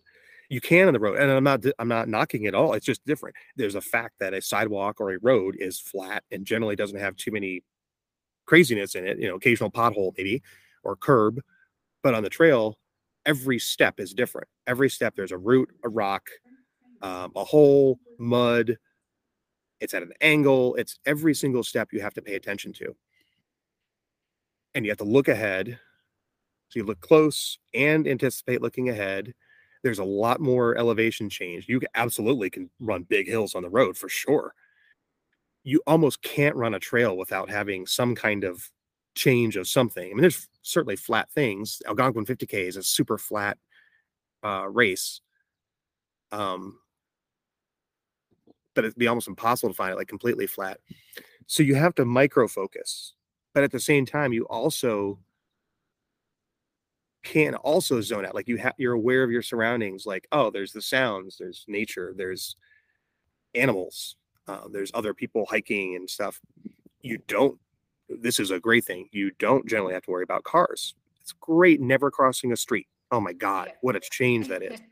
[0.50, 2.74] You can on the road, and I'm not I'm not knocking at all.
[2.74, 3.36] It's just different.
[3.56, 7.16] There's a fact that a sidewalk or a road is flat and generally doesn't have
[7.18, 7.64] too many
[8.48, 9.20] craziness in it.
[9.20, 10.42] You know, occasional pothole maybe
[10.84, 11.40] or curb,
[12.02, 12.79] but on the trail,
[13.30, 14.50] every step is different.
[14.68, 16.30] Every step there's a root, a rock,
[17.02, 18.78] um, a hole, mud.
[19.82, 20.76] It's at an angle.
[20.76, 22.96] It's every single step you have to pay attention to,
[24.76, 25.80] and you have to look ahead.
[26.70, 29.34] So you look close and anticipate looking ahead.
[29.84, 31.68] There's a lot more elevation change.
[31.70, 34.54] You absolutely can run big hills on the road for sure.
[35.64, 38.70] You almost can't run a trail without having some kind of
[39.20, 40.06] change of something.
[40.06, 41.82] I mean, there's certainly flat things.
[41.86, 43.58] Algonquin 50K is a super flat
[44.44, 45.20] uh, race.
[46.32, 46.80] Um,
[48.74, 50.80] but it'd be almost impossible to find it like completely flat.
[51.48, 53.14] So you have to micro focus,
[53.54, 55.20] but at the same time, you also
[57.24, 58.36] can also zone out.
[58.36, 60.06] Like you have, you're aware of your surroundings.
[60.06, 62.56] Like, oh, there's the sounds, there's nature, there's
[63.54, 64.16] animals,
[64.48, 66.40] uh, there's other people hiking and stuff.
[67.02, 67.60] You don't.
[68.10, 69.08] This is a great thing.
[69.12, 70.96] You don't generally have to worry about cars.
[71.22, 72.88] It's great never crossing a street.
[73.12, 74.80] Oh my God, what a change that is.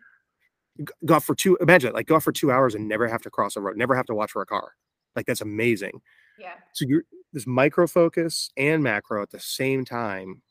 [1.06, 1.58] Go out for two.
[1.60, 3.78] Imagine like go out for two hours and never have to cross a road.
[3.78, 4.74] Never have to watch for a car.
[5.16, 6.02] Like that's amazing.
[6.38, 6.54] yeah.
[6.74, 7.02] So you're
[7.34, 10.44] this micro focus and macro at the same time.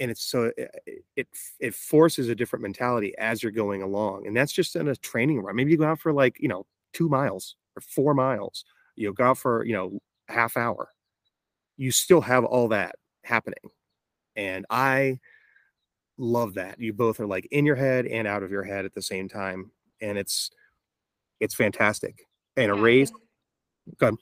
[0.00, 1.28] And it's so it, it
[1.60, 4.26] it forces a different mentality as you're going along.
[4.26, 5.54] And that's just in a training run.
[5.54, 8.64] Maybe you go out for like, you know, two miles or four miles.
[8.96, 10.88] You go out for, you know, half hour.
[11.82, 13.58] You still have all that happening.
[14.36, 15.18] And I
[16.16, 16.78] love that.
[16.78, 19.28] You both are like in your head and out of your head at the same
[19.28, 19.72] time.
[20.00, 20.52] And it's
[21.40, 22.28] it's fantastic.
[22.56, 23.12] And a Yeah, I race.
[23.98, 24.14] Go ahead.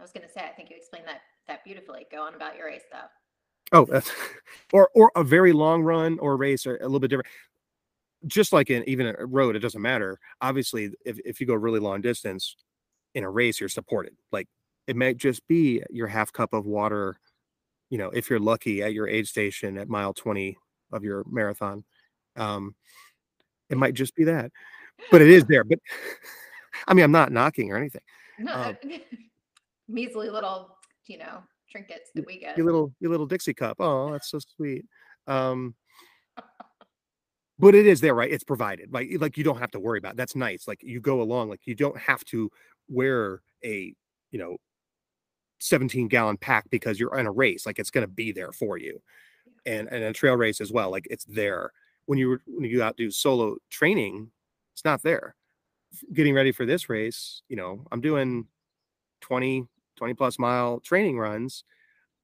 [0.00, 2.06] I was gonna say, I think you explained that that beautifully.
[2.10, 3.78] Go on about your race though.
[3.78, 4.12] Oh, that's, uh,
[4.72, 7.28] or or a very long run or race or a little bit different.
[8.26, 10.18] Just like in even a road, it doesn't matter.
[10.40, 12.56] Obviously, if, if you go really long distance
[13.14, 14.16] in a race, you're supported.
[14.32, 14.48] Like
[14.86, 17.16] it might just be your half cup of water,
[17.90, 20.56] you know, if you're lucky at your aid station at mile 20
[20.92, 21.84] of your marathon.
[22.36, 22.74] Um,
[23.70, 24.50] it might just be that,
[25.10, 25.64] but it is there.
[25.64, 25.78] But
[26.88, 28.02] I mean, I'm not knocking or anything.
[28.38, 28.76] No, Um,
[29.88, 30.76] measly little,
[31.06, 32.56] you know, trinkets that we get.
[32.56, 33.76] your little your little Dixie cup.
[33.80, 34.84] Oh, that's so sweet.
[35.26, 35.74] Um,
[37.58, 38.30] but it is there, right?
[38.30, 38.92] It's provided.
[38.92, 40.12] Like like you don't have to worry about.
[40.12, 40.16] It.
[40.16, 40.66] That's nice.
[40.66, 41.48] Like you go along.
[41.50, 42.50] Like you don't have to
[42.88, 43.94] wear a
[44.32, 44.56] you know
[45.64, 47.66] 17 gallon pack because you're in a race.
[47.66, 49.00] Like it's going to be there for you,
[49.66, 50.90] and and a trail race as well.
[50.90, 51.72] Like it's there
[52.06, 54.30] when you when you out do solo training.
[54.74, 55.36] It's not there.
[56.12, 58.46] Getting ready for this race, you know, I'm doing
[59.20, 61.64] 20 20 plus mile training runs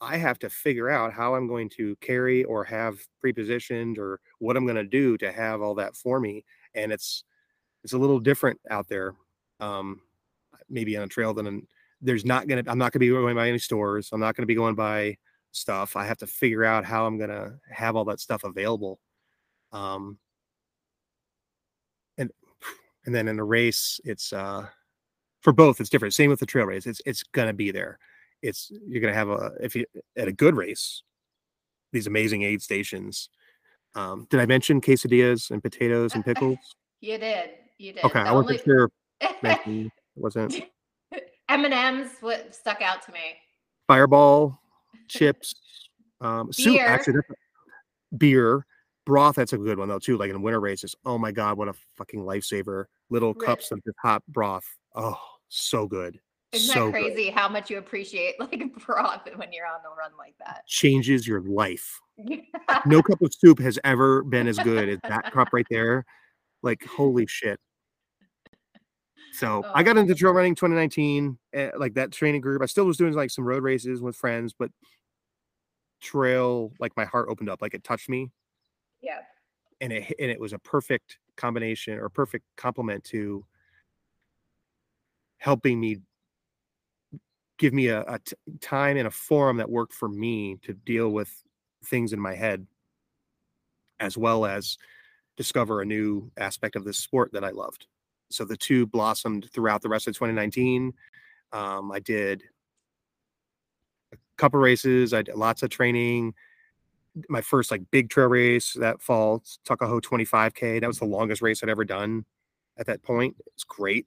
[0.00, 4.56] I have to figure out how I'm going to carry or have pre-positioned or what
[4.56, 6.44] I'm going to do to have all that for me.
[6.74, 7.24] And it's
[7.84, 9.14] it's a little different out there.
[9.60, 10.00] Um,
[10.70, 11.66] maybe on a trail than
[12.00, 14.10] there's not gonna I'm not gonna be going by any stores.
[14.12, 15.16] I'm not gonna be going by
[15.52, 15.96] stuff.
[15.96, 19.00] I have to figure out how I'm gonna have all that stuff available.
[19.72, 20.18] Um,
[22.18, 22.30] and
[23.06, 24.66] and then in a race, it's uh
[25.42, 26.14] for both, it's different.
[26.14, 26.86] Same with the trail race.
[26.86, 27.98] It's it's gonna be there
[28.42, 29.84] it's you're going to have a if you
[30.16, 31.02] at a good race
[31.92, 33.28] these amazing aid stations
[33.94, 36.58] um did i mention quesadillas and potatoes and pickles
[37.00, 38.90] you did you did okay The i wasn't sure
[39.42, 39.90] mention
[41.50, 43.20] it wasn't m&ms what stuck out to me
[43.86, 44.60] fireball
[45.08, 45.54] chips
[46.20, 46.86] um soup Beer.
[46.86, 47.14] actually
[48.18, 48.66] beer
[49.06, 51.68] broth that's a good one though too like in winter races oh my god what
[51.68, 53.46] a fucking lifesaver little Right.
[53.46, 56.18] cups of just hot broth oh so good
[56.52, 57.14] isn't so that good.
[57.14, 61.26] crazy how much you appreciate like broth when you're on the run like that changes
[61.26, 61.98] your life
[62.86, 66.04] no cup of soup has ever been as good as that cup right there.
[66.62, 67.58] Like, holy shit.
[69.32, 70.00] So I got Oh.
[70.00, 72.62] into trail running 2019, eh, like that training group.
[72.62, 74.70] I still was doing like some road races with friends, but
[76.00, 78.30] trail, like my heart opened up, like it touched me,
[79.00, 79.22] yeah
[79.80, 83.44] and it and it was a perfect combination or perfect complement to
[85.38, 86.00] helping me
[87.58, 91.10] give me a, a t- time and a forum that worked for me to deal
[91.10, 91.42] with
[91.84, 92.66] things in my head
[93.98, 94.78] as well as
[95.36, 97.86] discover a new aspect of this sport that I loved.
[98.30, 100.92] So the two blossomed throughout the rest of 2019.
[101.52, 102.42] Um, I did
[104.12, 105.12] a couple races.
[105.12, 106.34] I did lots of training.
[107.28, 110.80] My first like big trail race that fall, Tuckahoe 25K.
[110.80, 112.24] That was the longest race I'd ever done
[112.78, 113.36] at that point.
[113.54, 114.06] It's great.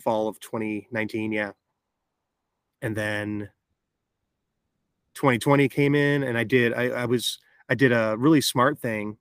[0.00, 1.52] Fall of 2019, yeah.
[2.82, 3.48] And then
[5.14, 9.16] 2020 came in and I did I, I was I did a really smart thing.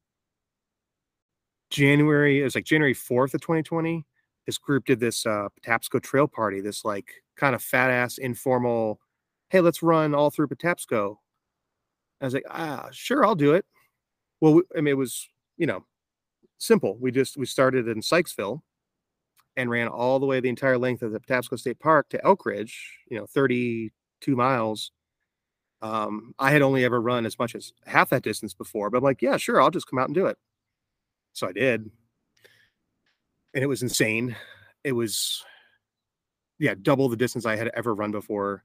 [1.73, 4.05] January, it was like January 4th of 2020.
[4.47, 7.07] This group did this uh Patapsco trail party, this like
[7.37, 8.99] kind of fat ass informal,
[9.51, 11.17] hey, let's run all through Patapsco.
[12.21, 13.65] I was like, ah, sure, I'll do it.
[14.41, 15.85] Well, we- I mean, it was, you know,
[16.59, 16.97] simple.
[16.99, 18.61] We just we started in Sykesville
[19.57, 22.73] and ran all the way the entire length of the Patapsco State Park to Elkridge,
[23.09, 24.91] you know, 32 miles.
[25.81, 29.03] Um, I had only ever run as much as half that distance before, but I'm
[29.05, 30.37] like, yeah, sure, I'll just come out and do it.
[31.33, 31.89] So I did.
[33.53, 34.35] And it was insane.
[34.83, 35.43] It was,
[36.59, 38.63] yeah, double the distance I had ever run before.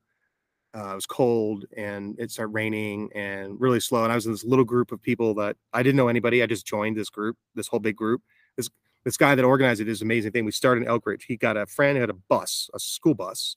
[0.76, 4.04] Uh, it was cold and it started raining and really slow.
[4.04, 6.42] And I was in this little group of people that I didn't know anybody.
[6.42, 8.22] I just joined this group, this whole big group.
[8.56, 8.68] This
[9.04, 10.44] this guy that organized it is amazing thing.
[10.44, 11.22] We started in Elkridge.
[11.26, 13.56] He got a friend who had a bus, a school bus.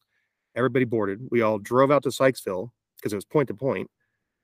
[0.56, 1.20] Everybody boarded.
[1.30, 3.90] We all drove out to Sykesville because it was point to point,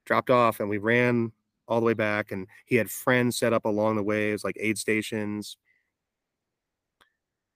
[0.05, 1.31] dropped off, and we ran
[1.67, 2.31] all the way back.
[2.31, 4.29] And he had friends set up along the way.
[4.29, 5.57] It was like aid stations.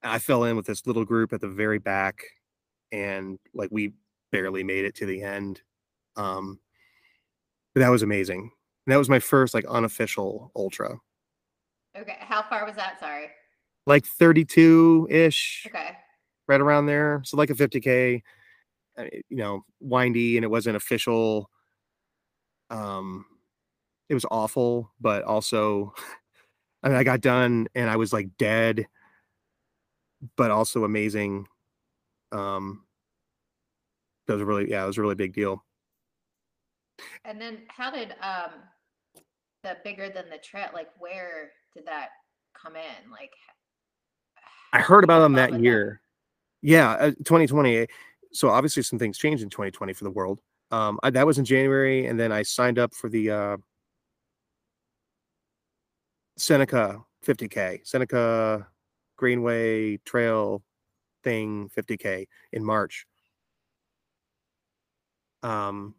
[0.04, 2.24] I fell in with this little group at the very back,
[2.92, 3.94] and like we
[4.32, 5.62] barely made it to the end.
[6.16, 6.60] Um,
[7.76, 8.52] but that was amazing.
[8.86, 10.98] And that was my first like unofficial ultra,
[11.98, 13.28] okay how far was that sorry
[13.86, 15.98] like 32 ish, okay
[16.52, 17.22] right around there.
[17.26, 18.22] So like a 50k,
[18.98, 21.50] uh, you know, windy, and it wasn't official.
[22.70, 23.26] Um,
[24.12, 25.94] it was awful, but also,
[26.84, 28.86] I mean, I got done and I was like dead,
[30.36, 31.48] but also amazing.
[32.34, 32.84] Um,
[34.28, 35.64] that was really, yeah, it was a really big deal.
[37.24, 38.52] and then how did um
[39.64, 42.10] the bigger than the trail like where did that
[42.54, 43.32] come in like
[44.74, 45.66] I heard about them that with that?
[45.66, 46.02] year.
[46.62, 47.88] Yeah, uh, 2020.
[48.34, 50.42] So obviously some things changed in 2020 for the world.
[50.70, 53.58] Um, I, that was in January, and then I signed up for the uh,
[56.38, 58.68] Seneca 50k, Seneca
[59.18, 60.64] Greenway Trail
[61.24, 63.06] thing 50k in March.
[65.44, 65.96] Um,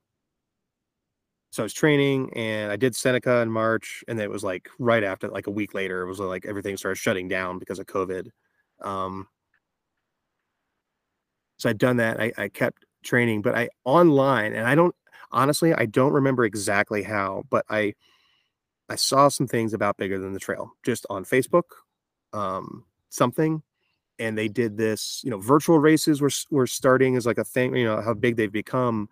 [1.51, 5.05] so I was training, and I did Seneca in March, and it was like right
[5.05, 8.29] after, like a week later, it was like everything started shutting down because of COVID.
[8.81, 9.29] Um,
[11.59, 12.21] so I'd done that.
[12.21, 14.95] I, I kept training, but I online and I don't
[15.31, 17.95] honestly I don't remember exactly how, but I
[18.93, 21.63] I saw some things about bigger than the trail just on Facebook,
[22.35, 23.63] um, something,
[24.19, 25.23] and they did this.
[25.25, 27.75] You know, virtual races were were starting as like a thing.
[27.75, 29.09] You know how big they've become.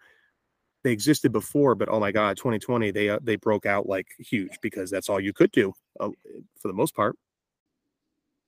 [0.84, 4.58] They existed before, but oh my god, 2020 they uh, they broke out like huge
[4.60, 6.10] because that's all you could do uh,
[6.60, 7.16] for the most part.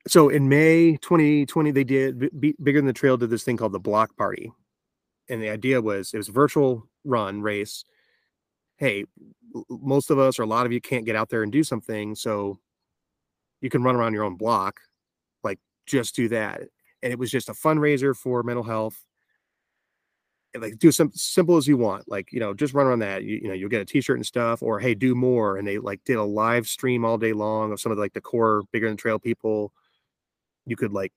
[0.07, 3.73] So in May 2020, they did B- bigger than the trail did this thing called
[3.73, 4.53] the block party,
[5.31, 7.85] and the idea was it was a virtual run race.
[8.83, 9.05] Hey,
[9.71, 12.17] most of us or a lot of you can't get out there and do something,
[12.17, 12.59] so
[13.61, 14.81] you can run around your own block.
[15.45, 16.63] Like just do that.
[17.01, 19.05] And it was just a fundraiser for mental health.
[20.53, 22.09] And like do something simple as you want.
[22.09, 23.23] Like, you know, just run around that.
[23.23, 25.59] You, you know, you'll get a t-shirt and stuff, or hey, do more.
[25.59, 28.15] And they like did a live stream all day long of some of the, like
[28.15, 29.73] the core bigger than trail people.
[30.67, 31.13] You could like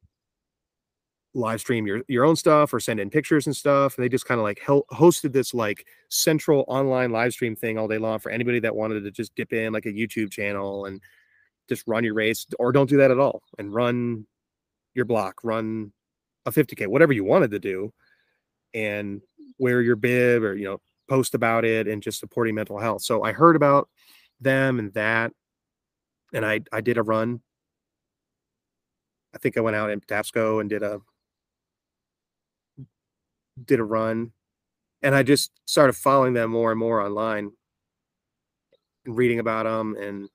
[1.35, 4.25] live stream your your own stuff or send in pictures and stuff and they just
[4.25, 8.17] kind of like hel- hosted this like central online live stream thing all day long
[8.19, 11.01] for anybody that wanted to just dip in like a youtube channel and
[11.67, 14.25] just run your race or don't do that at all and run
[14.93, 15.91] your block run
[16.45, 17.91] a 50k whatever you wanted to do
[18.73, 19.21] and
[19.59, 20.79] wear your bib or you know
[21.09, 23.01] post about it and just supporting mental health.
[23.01, 23.89] So i heard about
[24.41, 25.31] them and that
[26.33, 27.41] and i i did a run.
[29.33, 31.01] I think I went out in Patapsco and did a
[33.63, 34.31] did a run
[35.01, 37.51] and I just started following them more and more online
[39.05, 40.29] and reading about them and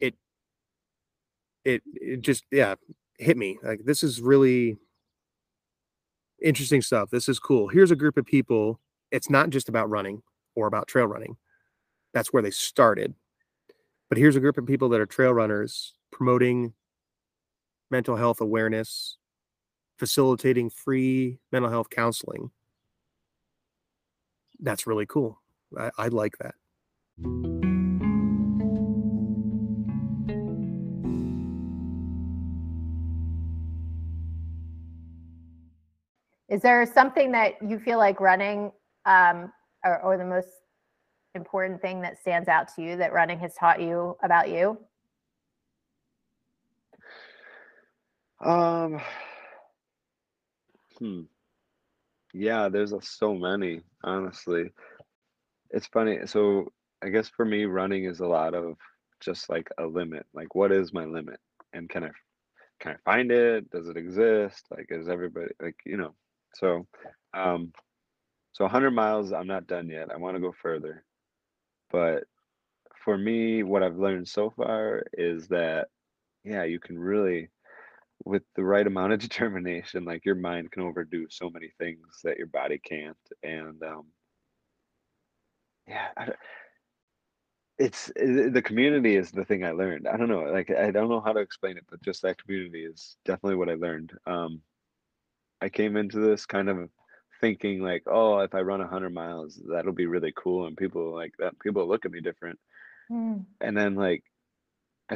[0.00, 0.14] it
[1.64, 2.74] it it just yeah
[3.18, 4.76] hit me like this is really
[6.42, 7.68] interesting stuff this is cool.
[7.68, 10.22] Here's a group of people it's not just about running
[10.56, 11.36] or about trail running
[12.12, 13.14] that's where they started
[14.08, 16.74] but here's a group of people that are trail runners promoting
[17.90, 19.16] mental health awareness
[19.98, 22.50] facilitating free mental health counseling.
[24.60, 25.40] That's really cool.
[25.78, 26.54] I, I like that.
[36.48, 38.70] Is there something that you feel like running
[39.06, 39.52] um,
[39.84, 40.48] or, or the most
[41.34, 44.78] important thing that stands out to you that running has taught you about you?
[48.40, 49.00] Um,
[51.04, 51.24] Hmm.
[52.32, 54.72] Yeah, there's a, so many, honestly.
[55.70, 56.20] It's funny.
[56.26, 58.76] So I guess for me, running is a lot of
[59.20, 60.26] just like a limit.
[60.32, 61.40] Like, what is my limit?
[61.74, 62.10] And can I
[62.80, 63.70] can I find it?
[63.70, 64.64] Does it exist?
[64.70, 66.14] Like, is everybody like you know?
[66.54, 66.86] So,
[67.34, 67.72] um,
[68.52, 70.10] so 100 miles, I'm not done yet.
[70.12, 71.04] I want to go further.
[71.92, 72.24] But
[73.04, 75.88] for me, what I've learned so far is that,
[76.44, 77.50] yeah, you can really
[78.24, 82.38] with the right amount of determination, like your mind can overdo so many things that
[82.38, 83.16] your body can't.
[83.42, 84.06] And um,
[85.86, 86.28] yeah, I,
[87.78, 90.06] it's the community is the thing I learned.
[90.06, 92.84] I don't know, like I don't know how to explain it, but just that community
[92.84, 94.12] is definitely what I learned.
[94.26, 94.60] Um,
[95.60, 96.88] I came into this kind of
[97.40, 101.14] thinking like, oh, if I run a hundred miles, that'll be really cool, and people
[101.14, 101.58] like that.
[101.58, 102.58] People look at me different.
[103.10, 103.44] Mm.
[103.60, 104.22] And then like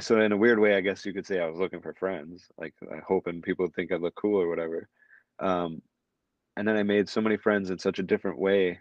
[0.01, 2.47] so in a weird way, I guess you could say I was looking for friends,
[2.59, 4.89] like uh, hoping people would think I look cool or whatever.
[5.39, 5.81] Um,
[6.57, 8.81] and then I made so many friends in such a different way.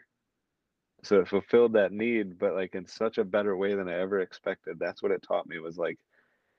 [1.03, 4.19] So it fulfilled that need, but like in such a better way than I ever
[4.19, 4.77] expected.
[4.79, 5.97] That's what it taught me was like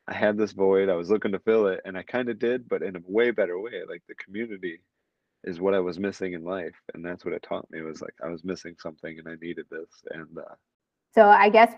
[0.06, 2.68] I had this void, I was looking to fill it, and I kind of did,
[2.68, 3.82] but in a way better way.
[3.86, 4.80] Like the community
[5.44, 8.14] is what I was missing in life, and that's what it taught me was like
[8.24, 9.90] I was missing something and I needed this.
[10.10, 10.54] And uh,
[11.14, 11.74] so I guess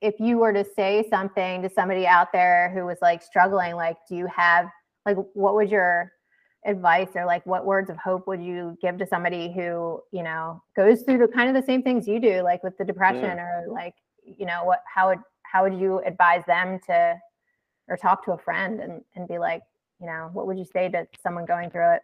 [0.00, 3.96] if you were to say something to somebody out there who was like struggling, like,
[4.08, 4.68] do you have
[5.06, 6.12] like what would your
[6.66, 10.62] advice or like what words of hope would you give to somebody who you know
[10.76, 13.42] goes through the kind of the same things you do like with the depression yeah.
[13.42, 17.14] or like you know what how would how would you advise them to
[17.88, 19.62] or talk to a friend and and be like
[20.00, 22.02] you know what would you say to someone going through it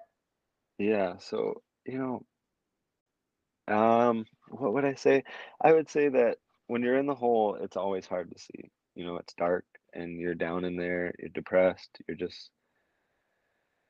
[0.79, 5.22] yeah so you know um what would i say
[5.62, 8.71] i would say that when you're in the hole, it's always hard to see.
[8.95, 12.51] You know, it's dark and you're down in there, you're depressed, you're just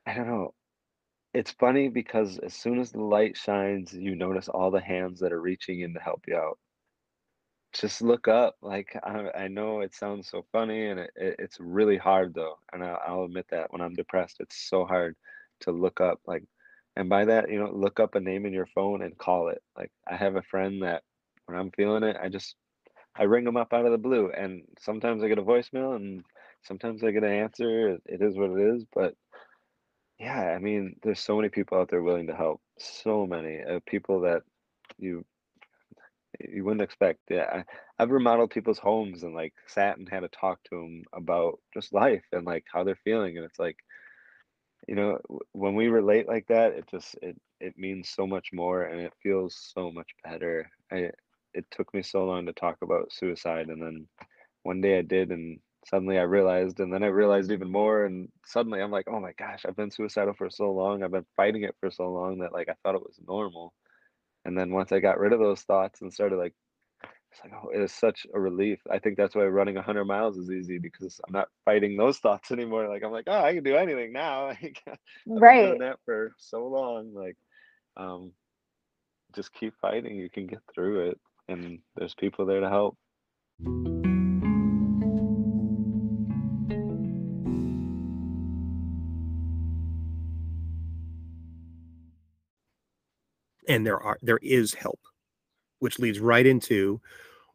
[0.05, 0.53] I don't know.
[1.33, 5.33] It's funny because as soon as the light shines, you notice all the hands that
[5.33, 6.57] are reaching in to help you out.
[7.73, 8.55] Just look up.
[8.61, 12.57] Like I, I know it sounds so funny, and it, it, it's really hard though.
[12.71, 15.15] And I, I'll admit that when I'm depressed, it's so hard
[15.61, 16.19] to look up.
[16.25, 16.43] Like,
[16.95, 19.61] and by that, you know, look up a name in your phone and call it.
[19.77, 21.03] Like I have a friend that
[21.45, 22.55] when I'm feeling it, I just
[23.17, 26.23] I ring them up out of the blue, and sometimes I get a voicemail, and
[26.63, 27.97] sometimes I get an answer.
[28.05, 29.15] It is what it is, but
[30.19, 32.61] Yeah, I mean, there's so many people out there willing to help.
[32.79, 34.43] So many uh, people that
[34.97, 35.25] you
[36.49, 37.19] you wouldn't expect.
[37.29, 37.65] Yeah, I,
[38.03, 41.93] I've remodeled people's homes and like sat and had a talk to them about just
[41.93, 43.77] life and like how they're feeling, and it's like,
[44.87, 45.19] you know,
[45.53, 49.13] when we relate like that, it just it it means so much more and it
[49.23, 50.69] feels so much better.
[50.91, 51.09] I
[51.55, 54.07] it took me so long to talk about suicide, and then
[54.63, 58.29] one day I did, and suddenly I realized, and then I realized even more, and
[58.45, 61.63] suddenly I'm like, oh my gosh, I've been suicidal for so long, I've been fighting
[61.63, 63.73] it for so long that like I thought it was normal.
[64.45, 66.53] And then once I got rid of those thoughts and started like,
[67.31, 68.79] it's like, oh, it is such a relief.
[68.91, 72.51] I think that's why running 100 miles is easy because I'm not fighting those thoughts
[72.51, 72.87] anymore.
[72.89, 74.49] Like I'm like, oh, I can do anything now.
[75.37, 75.79] I've been Right.
[75.79, 77.13] that for so long.
[77.13, 77.37] Like,
[77.97, 78.31] um,
[79.35, 80.15] just keep fighting.
[80.15, 82.97] You can get through it, and there's people there to help.
[93.67, 94.99] and there are there is help
[95.79, 97.01] which leads right into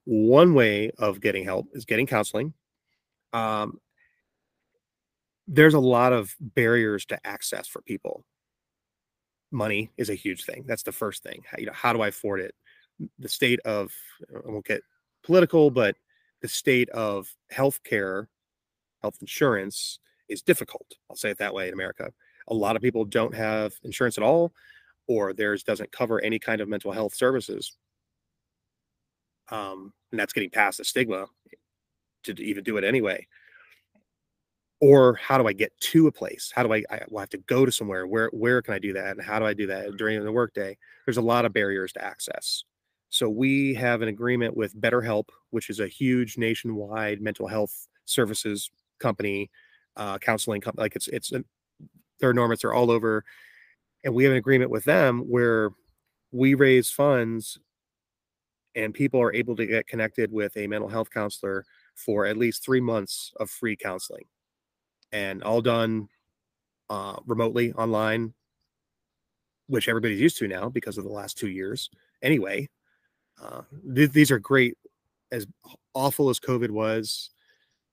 [0.05, 2.53] one way of getting help is getting counseling.
[3.33, 3.79] Um,
[5.47, 8.25] there's a lot of barriers to access for people.
[9.51, 10.65] Money is a huge thing.
[10.67, 11.43] That's the first thing.
[11.51, 12.55] How, you know how do i afford it
[13.19, 13.93] the state of
[14.35, 14.83] i won't get
[15.23, 15.97] political but
[16.43, 18.27] the state of healthcare
[19.03, 19.99] health insurance
[20.29, 22.13] is difficult i'll say it that way in america
[22.49, 24.53] a lot of people don't have insurance at all
[25.11, 27.77] or theirs doesn't cover any kind of mental health services.
[29.51, 31.27] Um, and that's getting past the stigma
[32.23, 33.27] to even do it anyway.
[34.81, 36.53] Or how do I get to a place?
[36.55, 38.07] How do I, I will have to go to somewhere?
[38.07, 39.17] Where where can I do that?
[39.17, 40.79] And how do I do that during the workday?
[41.05, 42.63] There's a lot of barriers to access.
[43.11, 48.71] So we have an agreement with BetterHelp, which is a huge nationwide mental health services
[48.99, 49.51] company,
[49.97, 50.85] uh, counseling company.
[50.85, 51.45] Like it's it's a,
[52.21, 52.63] they're enormous.
[52.63, 53.25] They're all over
[54.05, 55.71] and we have an agreement with them where
[56.33, 57.59] we raise funds
[58.75, 61.65] and people are able to get connected with a mental health counselor
[61.97, 64.25] for at least three months of free counseling
[65.13, 66.09] and all done
[66.89, 68.33] uh, remotely online
[69.67, 71.91] which everybody's used to now because of the last two years
[72.23, 72.69] anyway
[73.43, 73.63] uh,
[73.95, 74.77] th- these are great
[75.33, 75.47] as
[75.95, 77.31] awful as covid was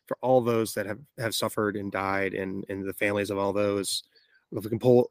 [0.08, 3.54] for all those that have, have suffered and died and, and the families of all
[3.54, 4.04] those
[4.52, 5.10] if we can pull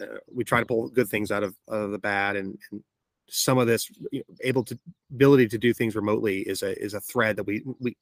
[0.00, 2.82] uh, we try to pull good things out of, of the bad and, and
[3.28, 4.78] some of this you know, able to
[5.10, 7.96] ability to do things remotely is a is a thread that we we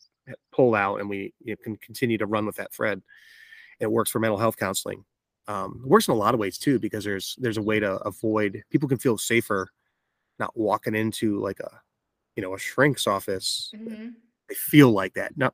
[0.52, 3.02] pull out and we you know, can continue to run with that thread.
[3.80, 5.04] It works for mental health counseling.
[5.46, 8.62] Um, works in a lot of ways too because there's there's a way to avoid
[8.70, 9.70] people can feel safer
[10.38, 11.80] not walking into like a
[12.36, 14.14] you know a shrink's office Mhm.
[14.48, 15.50] they feel like that no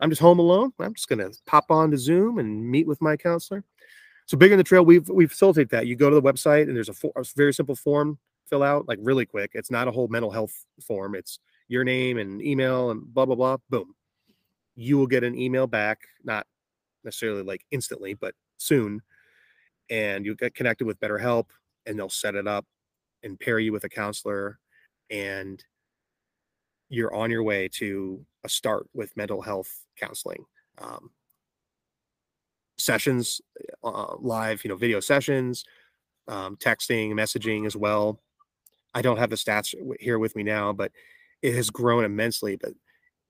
[0.00, 3.00] i'm just home alone i'm just going to pop on to zoom and meet with
[3.00, 3.64] my counselor
[4.26, 5.88] so Bigger Than the Trail, we've we facilitate that.
[5.88, 8.16] You go to the website and there's a, for, a very simple form
[8.48, 9.50] fill out, like really quick.
[9.54, 10.52] It's not a whole mental health
[10.86, 11.16] form.
[11.16, 13.56] It's your name and email and blah blah blah.
[13.70, 13.92] Boom.
[14.76, 16.46] You will get an email back, not
[17.02, 19.02] necessarily like instantly, but soon,
[19.90, 21.46] and you'll get connected with BetterHelp,
[21.86, 22.64] and they'll set it up
[23.22, 24.58] and pair you with a counselor,
[25.10, 25.62] and
[26.88, 30.44] you're on your way to a start with mental health counseling.
[30.78, 31.10] Um,
[32.80, 33.40] sessions
[33.84, 35.64] uh, live you know video sessions
[36.28, 38.20] um, texting messaging as well
[38.94, 40.90] i don't have the stats here with me now but
[41.42, 42.72] it has grown immensely but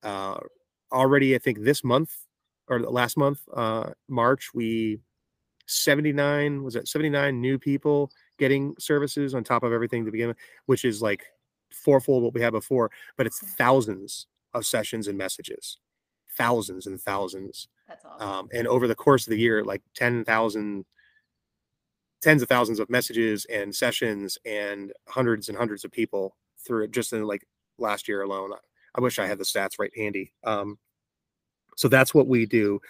[0.03, 0.39] uh,
[0.93, 2.15] already i think this month
[2.69, 5.01] or last month uh, march we
[5.67, 8.11] 79 was it 79 new people
[8.41, 10.37] getting services on top of everything to begin with
[10.67, 11.27] which is like
[11.71, 15.79] fourfold what we had before but it's thousands of sessions and messages.
[16.37, 17.69] Thousands and thousands.
[17.89, 18.29] That's awesome.
[18.29, 20.85] um, and over the course of the year like 10,000
[22.23, 26.93] tens of thousands of messages and sessions and hundreds and hundreds of people through it
[26.93, 27.45] just in like
[27.79, 28.53] last year alone.
[28.53, 28.59] I,
[28.97, 30.33] I wish i had the stats right handy.
[30.45, 30.79] Um,
[31.77, 32.81] so that's what we do.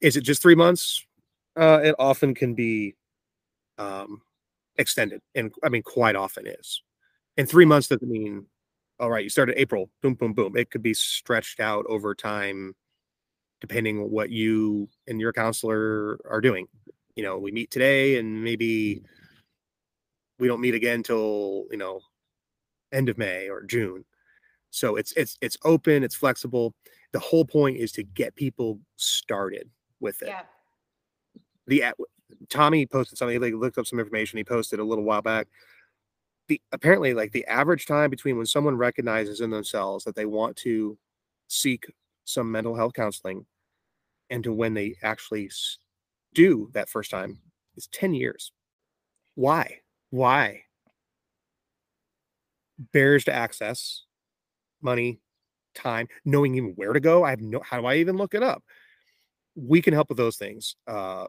[0.00, 1.06] Is it just three months?
[1.56, 2.96] Uh, it often can be
[3.78, 4.20] um,
[4.76, 6.82] extended and i mean quite often is.
[7.36, 8.46] And three months doesn't mean
[9.00, 10.56] all right you started april boom boom boom.
[10.56, 12.74] It could be stretched out over time
[13.60, 16.66] depending on what you and your counselor are doing.
[17.16, 19.02] You know we meet today and maybe
[20.38, 22.00] we don't meet again till you know
[22.92, 24.04] end of may or june.
[24.70, 26.74] So it's it's it's open it's flexible.
[27.12, 29.70] The whole point is to get people started
[30.00, 30.28] with it.
[30.28, 30.42] Yeah.
[31.66, 31.84] the
[32.48, 35.46] tommy posted something like looked up some information he posted a little while back
[36.48, 40.56] the apparently like the average time between when someone recognizes in themselves that they want
[40.56, 40.98] to
[41.48, 41.86] seek
[42.24, 43.46] some mental health counseling
[44.30, 45.50] and to when they actually
[46.34, 47.38] do that first time
[47.76, 48.52] is 10 years.
[49.34, 49.80] Why?
[50.10, 50.62] Why?
[52.92, 54.02] Barriers to access,
[54.82, 55.20] money,
[55.74, 57.24] time, knowing even where to go.
[57.24, 58.62] I have no, how do I even look it up?
[59.54, 60.76] We can help with those things.
[60.86, 61.26] Uh,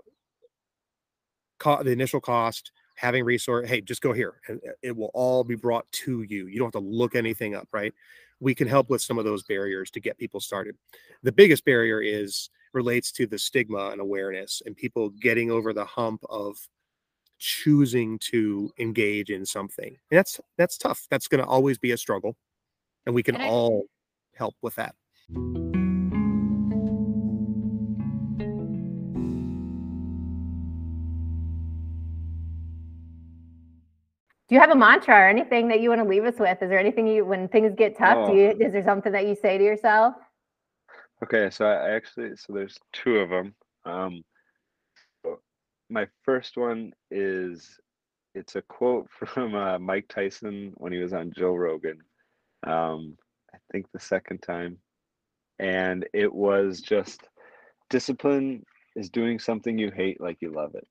[1.59, 3.67] co- the initial cost, having resource.
[3.69, 6.47] Hey, just go here, and uh, it will all be brought to you.
[6.47, 7.93] You don't have to look anything up, right?
[8.39, 10.75] We can help with some of those barriers to get people started.
[11.23, 15.85] The biggest barrier is relates to the stigma and awareness, and people getting over the
[15.85, 16.57] hump of
[17.37, 19.87] choosing to engage in something.
[19.87, 21.05] And that's that's tough.
[21.09, 22.35] That's going to always be a struggle,
[23.05, 23.85] and we can And I- all
[24.33, 24.95] help with that.
[34.47, 36.61] Do you have a mantra or anything that you want to leave us with?
[36.61, 38.35] Is there anything you, when things get tough, do Oh.
[38.35, 40.15] you, is there something that you say to yourself?
[41.23, 43.55] Okay, so I I actually so there's two of them.
[43.85, 44.23] Um,
[45.89, 47.79] my first one is
[48.33, 51.99] it's a quote from uh, Mike Tyson when he was on Joe Rogan.
[52.67, 53.17] Um,
[53.53, 54.77] I think the second time,
[55.59, 57.29] and it was just
[57.89, 58.63] discipline
[58.95, 60.87] is doing something you hate like you love it,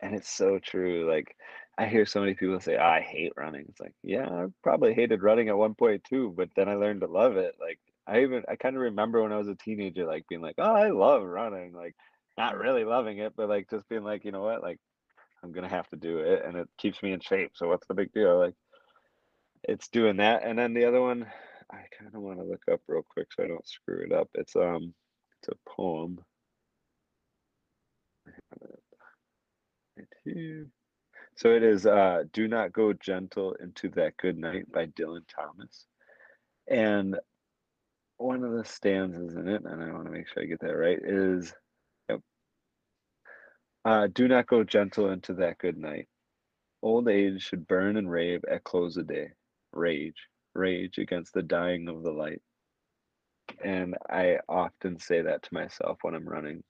[0.00, 1.10] and it's so true.
[1.10, 1.34] Like
[1.78, 5.22] I hear so many people say, "I hate running." It's like, yeah, I probably hated
[5.22, 7.54] running at one point too, but then I learned to love it.
[7.60, 10.56] Like I even I kind of remember when I was a teenager, like being like,
[10.58, 11.94] "Oh, I love running," like
[12.38, 14.78] not really loving it, but like just being like, you know what, like
[15.44, 17.52] I'm gonna have to do it, and it keeps me in shape.
[17.56, 18.38] So what's the big deal?
[18.38, 18.54] Like
[19.64, 21.26] it's doing that, and then the other one,
[21.70, 24.28] I kind of want to look up real quick so I don't screw it up.
[24.34, 24.94] It's um,
[25.40, 26.24] it's a poem.
[28.26, 28.80] I have it
[29.96, 30.66] right here.
[31.38, 35.86] So it is uh, "Do Not Go Gentle into That Good Night" by Dylan Thomas,
[36.66, 37.16] and
[38.16, 40.76] one of the stanzas in it, and I want to make sure I get that
[40.76, 41.54] right, is
[42.08, 42.20] yep.
[43.84, 46.08] Uh, do not go gentle into that good night.
[46.82, 49.28] Old age should burn and rave at close of day.
[49.72, 52.42] Rage, rage against the dying of the light.
[53.64, 56.64] And I often say that to myself when I'm running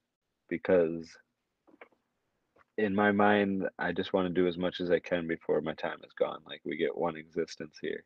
[0.50, 1.10] because
[2.78, 5.74] in my mind, I just want to do as much as I can before my
[5.74, 6.38] time is gone.
[6.46, 8.04] Like we get one existence here.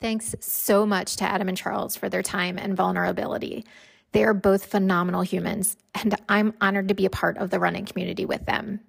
[0.00, 3.66] Thanks so much to Adam and Charles for their time and vulnerability.
[4.12, 7.84] They are both phenomenal humans, and I'm honored to be a part of the running
[7.84, 8.80] community with them,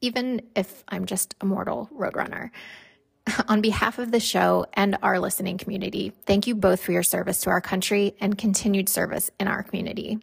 [0.00, 2.50] even if I'm just a mortal roadrunner.
[3.48, 7.40] On behalf of the show and our listening community, thank you both for your service
[7.42, 10.18] to our country and continued service in our community.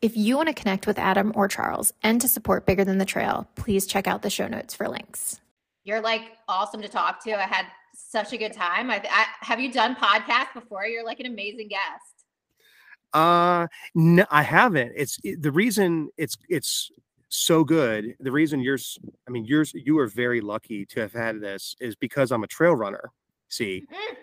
[0.00, 3.04] If you want to connect with Adam or Charles and to support Bigger Than the
[3.04, 5.40] Trail, please check out the show notes for links.
[5.82, 7.32] You're like awesome to talk to.
[7.32, 8.90] I had such a good time.
[8.90, 10.86] I, I have you done podcasts before?
[10.86, 12.24] You're like an amazing guest.
[13.12, 14.92] Uh, no, I haven't.
[14.96, 16.90] It's it- the reason it's it's
[17.36, 18.14] so good.
[18.20, 21.74] The reason you're, s- I mean, you're you are very lucky to have had this
[21.80, 23.12] is because I'm a trail runner.
[23.48, 24.16] See, Mm.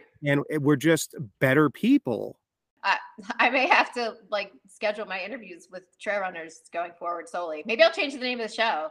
[0.50, 2.38] and we're just better people.
[2.84, 2.98] I,
[3.40, 7.64] I may have to like schedule my interviews with trail runners going forward solely.
[7.66, 8.90] Maybe I'll change the name of the show.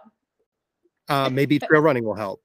[1.08, 2.40] Uh, maybe trail running will help.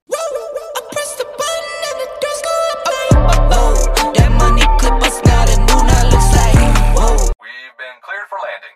[4.15, 6.55] That money clip us now, the new now looks like
[6.95, 7.15] whoa.
[7.41, 8.75] We've been cleared for landing.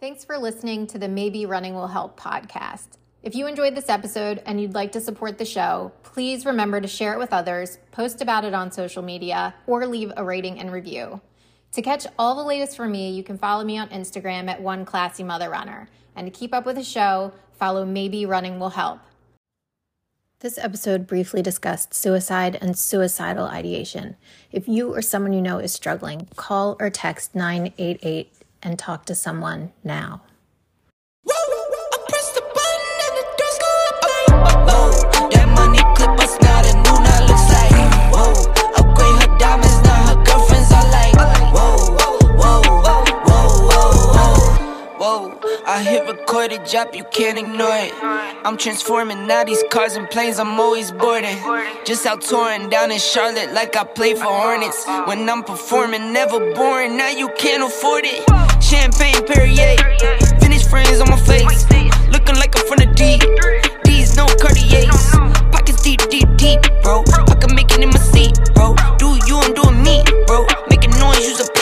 [0.00, 2.86] Thanks for listening to the Maybe Running Will Help podcast.
[3.24, 6.86] If you enjoyed this episode and you'd like to support the show, please remember to
[6.86, 10.70] share it with others, post about it on social media, or leave a rating and
[10.70, 11.20] review.
[11.72, 14.84] To catch all the latest from me, you can follow me on Instagram at One
[14.84, 15.88] Classy Mother Runner.
[16.14, 19.00] And to keep up with the show, follow Maybe Running Will Help.
[20.38, 24.14] This episode briefly discussed suicide and suicidal ideation.
[24.52, 28.32] If you or someone you know is struggling, call or text 988
[28.62, 30.22] and talk to someone now.
[45.66, 47.92] I hit record a drop, you can't ignore it.
[48.44, 51.36] I'm transforming now these cars and planes, I'm always boarding.
[51.84, 54.86] Just out touring down in Charlotte like I play for Hornets.
[55.06, 58.22] When I'm performing, never boring, now you can't afford it.
[58.62, 59.76] Champagne Perrier,
[60.40, 61.66] finished friends on my face.
[62.10, 63.22] Looking like I'm from the deep.
[63.84, 65.10] These no Cartiers.
[65.50, 67.02] Pockets deep, deep, deep, bro.
[67.26, 68.76] I can make it in my seat, bro.
[68.98, 70.46] Do you, I'm doing me, bro.
[70.70, 71.57] Making noise, use a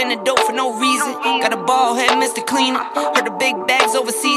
[0.00, 1.12] spending dope for no reason.
[1.44, 2.40] Got a ball head, Mr.
[2.40, 2.80] Cleaner.
[3.12, 4.29] Heard the big bags overseas